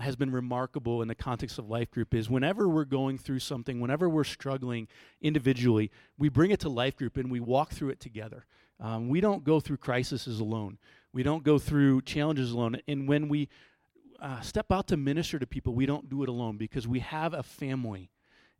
has 0.00 0.16
been 0.16 0.32
remarkable 0.32 1.02
in 1.02 1.06
the 1.06 1.14
context 1.14 1.56
of 1.60 1.70
life 1.70 1.88
group 1.92 2.14
is 2.14 2.28
whenever 2.28 2.68
we're 2.68 2.84
going 2.84 3.16
through 3.16 3.38
something, 3.38 3.80
whenever 3.80 4.08
we're 4.08 4.24
struggling 4.24 4.88
individually, 5.22 5.88
we 6.18 6.28
bring 6.28 6.50
it 6.50 6.58
to 6.58 6.68
life 6.68 6.96
group 6.96 7.16
and 7.16 7.30
we 7.30 7.38
walk 7.38 7.70
through 7.70 7.90
it 7.90 8.00
together. 8.00 8.44
Um, 8.80 9.08
we 9.08 9.20
don't 9.20 9.44
go 9.44 9.60
through 9.60 9.76
crises 9.76 10.40
alone. 10.40 10.78
We 11.12 11.22
don't 11.22 11.44
go 11.44 11.60
through 11.60 12.02
challenges 12.02 12.50
alone. 12.50 12.78
And 12.88 13.06
when 13.06 13.28
we 13.28 13.48
uh, 14.18 14.40
step 14.40 14.72
out 14.72 14.88
to 14.88 14.96
minister 14.96 15.38
to 15.38 15.46
people, 15.46 15.76
we 15.76 15.86
don't 15.86 16.10
do 16.10 16.24
it 16.24 16.28
alone 16.28 16.56
because 16.56 16.88
we 16.88 16.98
have 16.98 17.34
a 17.34 17.44
family 17.44 18.10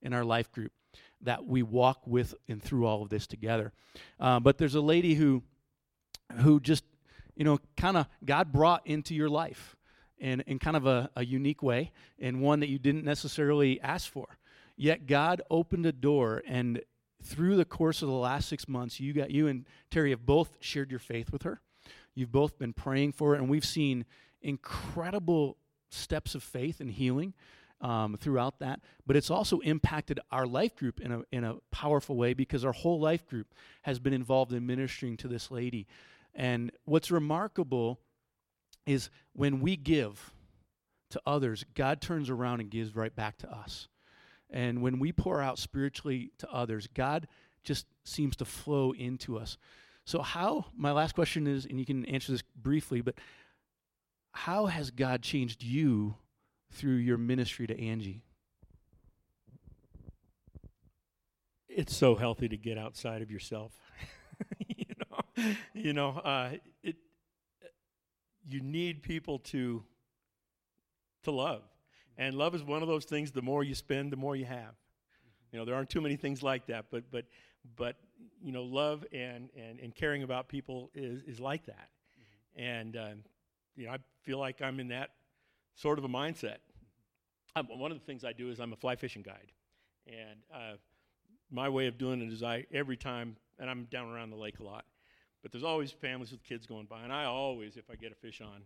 in 0.05 0.13
our 0.13 0.25
life 0.25 0.53
group 0.53 0.73
that 1.21 1.47
we 1.47 1.63
walk 1.63 2.07
with 2.07 2.35
and 2.49 2.63
through 2.63 2.87
all 2.87 3.03
of 3.03 3.09
this 3.09 3.27
together. 3.27 3.73
Uh, 4.21 4.39
but 4.39 4.59
there's 4.59 4.75
a 4.75 4.81
lady 4.81 5.15
who, 5.15 5.43
who 6.37 6.61
just, 6.61 6.85
you 7.35 7.45
know, 7.45 7.59
kind 7.77 7.97
of 7.97 8.07
God 8.25 8.53
brought 8.53 8.87
into 8.87 9.15
your 9.15 9.29
life 9.29 9.75
in, 10.19 10.43
in 10.43 10.59
kind 10.59 10.77
of 10.77 10.87
a, 10.87 11.11
a 11.17 11.25
unique 11.25 11.63
way 11.63 11.91
and 12.19 12.41
one 12.41 12.61
that 12.61 12.69
you 12.69 12.79
didn't 12.79 13.05
necessarily 13.05 13.81
ask 13.81 14.11
for. 14.11 14.39
Yet 14.77 15.07
God 15.07 15.43
opened 15.51 15.87
a 15.87 15.93
door 15.93 16.43
and 16.47 16.81
through 17.23 17.57
the 17.57 17.65
course 17.65 18.03
of 18.03 18.09
the 18.09 18.15
last 18.15 18.49
six 18.49 18.69
months, 18.69 19.01
you 19.01 19.15
got 19.15 19.31
you 19.31 19.49
and 19.49 19.65
Terry 19.91 20.11
have 20.11 20.27
both 20.27 20.59
shared 20.61 20.91
your 20.91 21.01
faith 21.01 21.33
with 21.33 21.43
her. 21.43 21.61
You've 22.15 22.31
both 22.31 22.59
been 22.59 22.73
praying 22.73 23.13
for 23.13 23.31
her, 23.31 23.35
and 23.35 23.49
we've 23.49 23.65
seen 23.65 24.05
incredible 24.43 25.57
steps 25.91 26.35
of 26.35 26.43
faith 26.43 26.81
and 26.81 26.91
healing 26.91 27.35
um, 27.85 28.17
throughout 28.17 28.59
that. 28.61 28.81
But 29.07 29.15
it's 29.15 29.31
also 29.31 29.61
impacted 29.61 30.19
our 30.33 30.47
life 30.47 30.75
group 30.75 31.01
in 31.01 31.13
a, 31.13 31.23
in 31.31 31.45
a 31.45 31.57
powerful 31.71 32.17
way 32.17 32.33
because 32.33 32.65
our 32.65 32.73
whole 32.73 32.99
life 32.99 33.27
group 33.29 33.55
has 33.83 33.99
been 33.99 34.15
involved 34.15 34.53
in 34.53 34.67
ministering 34.67 35.19
to 35.19 35.29
this 35.29 35.51
lady. 35.51 35.87
And 36.35 36.73
what's 36.87 37.11
remarkable 37.11 38.01
is 38.87 39.11
when 39.35 39.61
we 39.61 39.77
give 39.77 40.33
to 41.11 41.21
others, 41.27 41.65
God 41.75 42.01
turns 42.01 42.31
around 42.31 42.61
and 42.61 42.71
gives 42.71 42.97
right 42.97 43.15
back 43.15 43.37
to 43.39 43.53
us. 43.53 43.89
And 44.51 44.81
when 44.81 44.99
we 44.99 45.13
pour 45.13 45.43
out 45.43 45.59
spiritually 45.59 46.33
to 46.39 46.51
others, 46.51 46.89
God 46.95 47.29
just 47.65 47.87
seems 48.05 48.35
to 48.37 48.47
flow 48.47 48.93
into 48.93 49.37
us. 49.37 49.59
So, 50.07 50.23
how, 50.23 50.67
my 50.77 50.93
last 50.93 51.15
question 51.15 51.47
is, 51.47 51.65
and 51.65 51.79
you 51.79 51.87
can 51.87 52.05
answer 52.07 52.33
this 52.33 52.43
briefly, 52.55 53.01
but 53.01 53.15
how 54.33 54.67
has 54.67 54.91
God 54.91 55.23
changed 55.23 55.63
you 55.63 56.17
through 56.75 56.97
your 56.97 57.17
ministry 57.17 57.67
to 57.67 57.81
Angie? 57.81 58.23
It's 61.69 61.95
so 61.95 62.15
healthy 62.15 62.49
to 62.49 62.57
get 62.57 62.79
outside 62.79 63.23
of 63.23 63.31
yourself. 63.31 63.73
you 64.69 64.85
know, 64.99 65.55
you 65.73 65.93
know, 65.93 66.11
uh, 66.11 66.51
it. 66.83 66.97
You 68.47 68.61
need 68.61 69.03
people 69.03 69.39
to 69.41 69.83
to 71.25 71.31
love, 71.31 71.63
and 72.17 72.37
love 72.37 72.55
is 72.55 72.63
one 72.63 72.83
of 72.83 72.89
those 72.89 73.05
things. 73.05 73.33
The 73.33 73.43
more 73.43 73.65
you 73.65 73.75
spend, 73.75 74.13
the 74.13 74.17
more 74.17 74.37
you 74.37 74.45
have. 74.45 74.75
You 75.51 75.59
know, 75.59 75.65
there 75.65 75.75
aren't 75.75 75.91
too 75.91 76.01
many 76.01 76.17
things 76.17 76.43
like 76.43 76.67
that, 76.67 76.87
but 76.91 77.11
but 77.11 77.25
but 77.77 77.97
you 78.43 78.53
know, 78.53 78.63
love 78.63 79.05
and 79.13 79.49
and, 79.57 79.81
and 79.81 79.95
caring 79.95 80.23
about 80.23 80.49
people 80.49 80.91
is 80.95 81.23
is 81.23 81.41
like 81.41 81.67
that. 81.67 81.89
And 82.55 82.97
um, 82.97 83.25
you 83.75 83.87
know, 83.87 83.93
I 83.93 83.99
feel 84.23 84.39
like 84.39 84.63
I'm 84.63 84.79
in 84.79 84.89
that 84.89 85.11
sort 85.75 85.99
of 85.99 86.05
a 86.05 86.09
mindset. 86.09 86.59
I'm, 87.57 87.67
one 87.67 87.93
of 87.93 87.99
the 87.99 88.05
things 88.05 88.25
I 88.25 88.33
do 88.33 88.51
is 88.51 88.61
I'm 88.61 88.73
a 88.73 88.77
fly 88.77 88.97
fishing 88.97 89.23
guide, 89.23 89.53
and 90.07 90.41
uh, 90.53 90.77
my 91.51 91.69
way 91.69 91.87
of 91.87 91.99
doing 91.99 92.21
it 92.21 92.33
is 92.33 92.43
I 92.43 92.67
every 92.73 92.97
time, 92.97 93.37
and 93.59 93.71
I'm 93.71 93.85
down 93.85 94.11
around 94.11 94.31
the 94.31 94.37
lake 94.37 94.59
a 94.59 94.65
lot, 94.65 94.85
but 95.43 95.53
there's 95.53 95.65
always 95.65 95.91
families 95.93 96.33
with 96.33 96.43
kids 96.43 96.67
going 96.67 96.87
by, 96.87 97.03
and 97.03 97.13
I 97.13 97.25
always, 97.25 97.77
if 97.77 97.91
I 97.91 97.95
get 97.97 98.13
a 98.13 98.17
fish 98.17 98.41
on, 98.41 98.63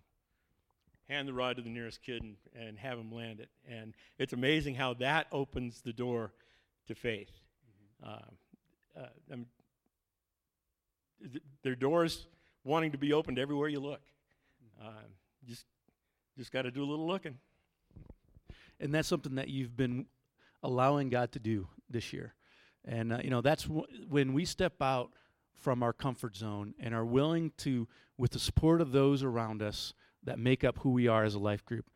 hand 1.09 1.27
the 1.27 1.33
rod 1.33 1.57
to 1.57 1.63
the 1.63 1.71
nearest 1.71 2.03
kid 2.03 2.23
and, 2.23 2.37
and 2.55 2.79
have 2.79 2.99
them 2.99 3.11
land 3.11 3.41
it. 3.41 3.49
And 3.69 3.95
it's 4.19 4.33
amazing 4.33 4.75
how 4.75 4.95
that 4.95 5.27
opens 5.33 5.81
the 5.81 5.93
door 5.93 6.33
to 6.87 6.95
faith. 6.95 7.31
Mm-hmm. 8.05 8.11
Uh, 8.11 9.03
uh, 9.03 9.09
I 9.33 9.37
mean, 9.37 9.47
th- 11.21 11.43
there 11.63 11.73
are 11.73 11.77
doors 11.77 12.27
wanting 12.65 12.93
to 12.93 12.99
be 12.99 13.13
opened 13.13 13.39
everywhere 13.39 13.69
you 13.69 13.81
look. 13.81 14.03
Uh, 14.81 14.91
just 15.47 15.65
just 16.39 16.53
got 16.53 16.63
to 16.63 16.71
do 16.71 16.85
a 16.85 16.87
little 16.87 17.07
looking. 17.07 17.37
And 18.79 18.95
that's 18.95 19.09
something 19.09 19.35
that 19.35 19.49
you've 19.49 19.77
been 19.77 20.07
allowing 20.63 21.09
God 21.09 21.33
to 21.33 21.41
do 21.41 21.67
this 21.91 22.13
year. 22.13 22.35
And 22.85 23.13
uh, 23.13 23.19
you 23.23 23.31
know 23.31 23.41
that's 23.41 23.65
w- 23.65 23.87
when 24.09 24.33
we 24.33 24.45
step 24.45 24.81
out 24.81 25.11
from 25.53 25.83
our 25.83 25.93
comfort 25.93 26.37
zone 26.37 26.75
and 26.79 26.95
are 26.95 27.05
willing 27.05 27.51
to, 27.59 27.89
with 28.17 28.31
the 28.31 28.39
support 28.39 28.81
of 28.81 28.93
those 28.93 29.25
around 29.25 29.61
us 29.61 29.93
that 30.23 30.39
make 30.39 30.63
up 30.63 30.79
who 30.79 30.91
we 30.91 31.09
are 31.09 31.25
as 31.25 31.35
a 31.35 31.39
life 31.41 31.65
group. 31.65 31.91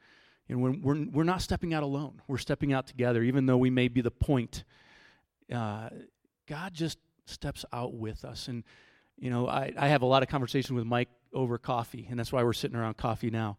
And 0.49 0.61
when 0.61 0.83
we're, 0.83 1.07
we're 1.13 1.25
not 1.25 1.41
stepping 1.41 1.73
out 1.73 1.85
alone, 1.85 2.21
we're 2.27 2.39
stepping 2.39 2.73
out 2.73 2.89
together, 2.89 3.23
even 3.23 3.47
though 3.47 3.57
we 3.57 3.71
may 3.71 3.87
be 3.87 4.01
the 4.01 4.11
point. 4.11 4.65
Uh, 5.53 5.89
God 6.49 6.75
just 6.75 6.99
steps 7.27 7.65
out 7.73 7.95
with 7.95 8.25
us. 8.25 8.49
And, 8.49 8.65
you 9.17 9.31
know, 9.31 9.47
I, 9.47 9.73
I 9.79 9.89
have 9.89 10.03
a 10.03 10.07
lot 10.07 10.25
of 10.25 10.29
conversation 10.29 10.75
with 10.75 10.85
Mike 10.85 11.09
over 11.33 11.59
coffee, 11.59 12.09
and 12.11 12.19
that's 12.19 12.33
why 12.33 12.43
we're 12.43 12.53
sitting 12.53 12.77
around 12.77 12.97
coffee 12.97 13.31
now. 13.31 13.57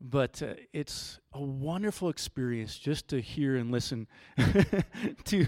But 0.00 0.42
uh, 0.42 0.54
it's 0.72 1.18
a 1.32 1.40
wonderful 1.40 2.08
experience 2.08 2.78
just 2.78 3.08
to 3.08 3.20
hear 3.20 3.56
and 3.56 3.70
listen 3.70 4.06
to 5.24 5.46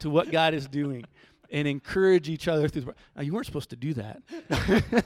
to 0.00 0.10
what 0.10 0.30
God 0.30 0.54
is 0.54 0.68
doing 0.68 1.04
and 1.50 1.66
encourage 1.66 2.28
each 2.28 2.46
other 2.48 2.68
through 2.68 2.82
the 2.82 2.94
now, 3.16 3.22
you 3.22 3.32
weren't 3.32 3.46
supposed 3.46 3.70
to 3.70 3.76
do 3.76 3.94
that. 3.94 4.22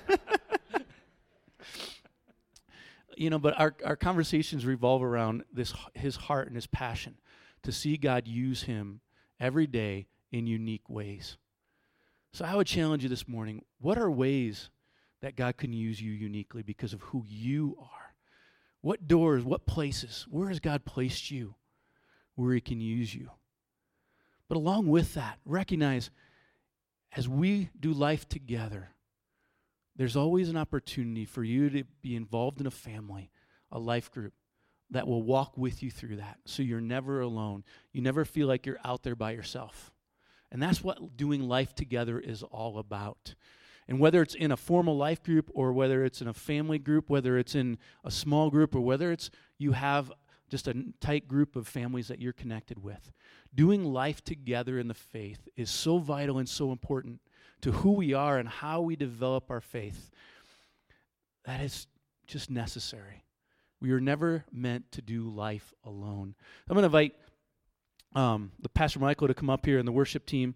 you 3.17 3.31
know, 3.31 3.39
but 3.39 3.59
our, 3.59 3.75
our 3.85 3.97
conversations 3.97 4.67
revolve 4.67 5.03
around 5.03 5.45
this 5.53 5.73
his 5.95 6.17
heart 6.17 6.47
and 6.47 6.57
his 6.57 6.67
passion 6.67 7.17
to 7.63 7.73
see 7.73 7.97
God 7.97 8.27
use 8.27 8.65
him 8.65 9.01
every 9.39 9.67
day 9.67 10.07
in 10.31 10.47
unique 10.47 10.89
ways. 10.89 11.37
So 12.33 12.45
I 12.45 12.55
would 12.55 12.67
challenge 12.67 13.03
you 13.03 13.09
this 13.09 13.29
morning, 13.29 13.63
what 13.79 13.99
are 13.99 14.11
ways 14.11 14.71
that 15.21 15.37
God 15.37 15.57
can 15.57 15.73
use 15.73 16.01
you 16.01 16.13
uniquely 16.13 16.63
because 16.63 16.93
of 16.93 17.01
who 17.03 17.25
you 17.29 17.77
are. 17.81 18.02
What 18.83 19.09
doors, 19.09 19.45
what 19.45 19.67
places, 19.67 20.27
where 20.29 20.49
has 20.49 20.61
God 20.61 20.85
placed 20.85 21.31
you 21.31 21.55
where 22.35 22.53
He 22.53 22.61
can 22.61 22.81
use 22.81 23.15
you? 23.15 23.31
But 24.49 24.59
along 24.59 24.89
with 24.89 25.15
that, 25.15 25.39
recognize 25.47 26.11
as 27.17 27.29
we 27.29 27.71
do 27.79 27.93
life 27.93 28.29
together, 28.29 28.91
there's 29.97 30.17
always 30.17 30.49
an 30.49 30.57
opportunity 30.57 31.25
for 31.25 31.45
you 31.45 31.71
to 31.71 31.85
be 32.03 32.17
involved 32.17 32.61
in 32.61 32.67
a 32.67 32.71
family, 32.71 33.31
a 33.71 33.79
life 33.79 34.11
group 34.11 34.33
that 34.91 35.07
will 35.07 35.23
walk 35.23 35.57
with 35.57 35.83
you 35.83 35.91
through 35.91 36.17
that. 36.17 36.39
So 36.45 36.63
you're 36.63 36.81
never 36.81 37.21
alone. 37.21 37.65
You 37.93 38.03
never 38.03 38.25
feel 38.25 38.47
like 38.47 38.67
you're 38.67 38.79
out 38.85 39.03
there 39.03 39.17
by 39.17 39.33
yourself. 39.33 39.91
And 40.51 40.63
that's 40.63 40.85
what 40.85 41.17
doing 41.17 41.49
life 41.49 41.75
together 41.75 42.19
is 42.19 42.43
all 42.43 42.79
about. 42.79 43.35
And 43.93 44.01
whether 44.01 44.23
it's 44.23 44.35
in 44.35 44.51
a 44.51 44.57
formal 44.57 44.97
life 44.97 45.23
group 45.23 45.51
or 45.53 45.71
whether 45.75 46.03
it's 46.03 46.23
in 46.23 46.29
a 46.29 46.33
family 46.33 46.79
group, 46.79 47.11
whether 47.11 47.37
it's 47.37 47.55
in 47.55 47.77
a 48.03 48.11
small 48.11 48.49
group 48.49 48.75
or 48.75 48.81
whether 48.81 49.13
it's 49.13 49.29
you 49.59 49.73
have 49.73 50.11
just 50.49 50.67
a 50.67 50.75
tight 51.03 51.29
group 51.29 51.57
of 51.57 51.69
families 51.69 52.09
that 52.09 52.19
you're 52.19 52.33
connected 52.33 52.83
with, 52.83 53.13
doing 53.55 53.85
life 53.85 54.25
together 54.25 54.79
in 54.79 54.89
the 54.89 54.95
faith 54.95 55.47
is 55.59 55.69
so 55.69 55.99
vital 55.99 56.39
and 56.39 56.49
so 56.49 56.73
important 56.73 57.21
to 57.61 57.71
who 57.71 57.93
we 57.93 58.15
are 58.15 58.39
and 58.39 58.49
how 58.49 58.81
we 58.81 58.97
develop 58.97 59.51
our 59.51 59.61
faith. 59.61 60.11
That 61.45 61.61
is 61.61 61.87
just 62.27 62.51
necessary. 62.51 63.27
We 63.79 63.91
are 63.91 64.01
never 64.01 64.47
meant 64.51 64.91
to 64.93 65.03
do 65.03 65.29
life 65.29 65.75
alone. 65.85 66.35
I'm 66.67 66.75
going 66.75 66.81
to 66.81 66.87
invite 66.87 67.13
um, 68.15 68.53
the 68.59 68.71
Pastor 68.71 69.01
Michael 69.01 69.29
to 69.29 69.35
come 69.35 69.51
up 69.51 69.67
here 69.67 69.79
and 69.79 69.87
the 69.87 69.93
worship 69.93 70.25
team 70.25 70.55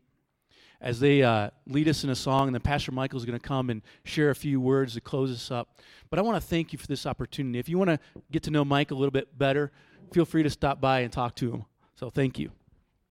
as 0.81 1.01
they 1.01 1.23
uh, 1.23 1.51
lead 1.67 1.89
us 1.89 2.05
in 2.05 2.11
a 2.11 2.15
song, 2.15 2.49
and 2.49 2.55
then 2.55 2.61
Pastor 2.61 2.93
Michael 2.93 3.19
is 3.19 3.25
going 3.25 3.39
to 3.39 3.47
come 3.47 3.71
and 3.71 3.83
share 4.05 4.31
a 4.31 4.35
few 4.35 4.61
words 4.61 4.95
to 4.95 5.01
close 5.01 5.33
us 5.33 5.51
up. 5.51 5.81
But 6.11 6.19
I 6.19 6.23
want 6.23 6.41
to 6.41 6.47
thank 6.47 6.73
you 6.73 6.79
for 6.79 6.87
this 6.87 7.07
opportunity. 7.07 7.59
If 7.59 7.69
you 7.69 7.79
want 7.79 7.91
to 7.91 7.99
get 8.31 8.43
to 8.45 8.51
know 8.51 8.65
Mike 8.65 8.91
a 8.91 8.95
little 8.95 9.11
bit 9.11 9.37
better, 9.37 9.73
feel 10.13 10.25
free 10.25 10.43
to 10.43 10.51
stop 10.51 10.81
by 10.81 11.01
and 11.01 11.13
talk 11.13 11.35
to 11.37 11.51
him. 11.51 11.65
So 11.95 12.11
thank 12.11 12.39
you. 12.39 12.51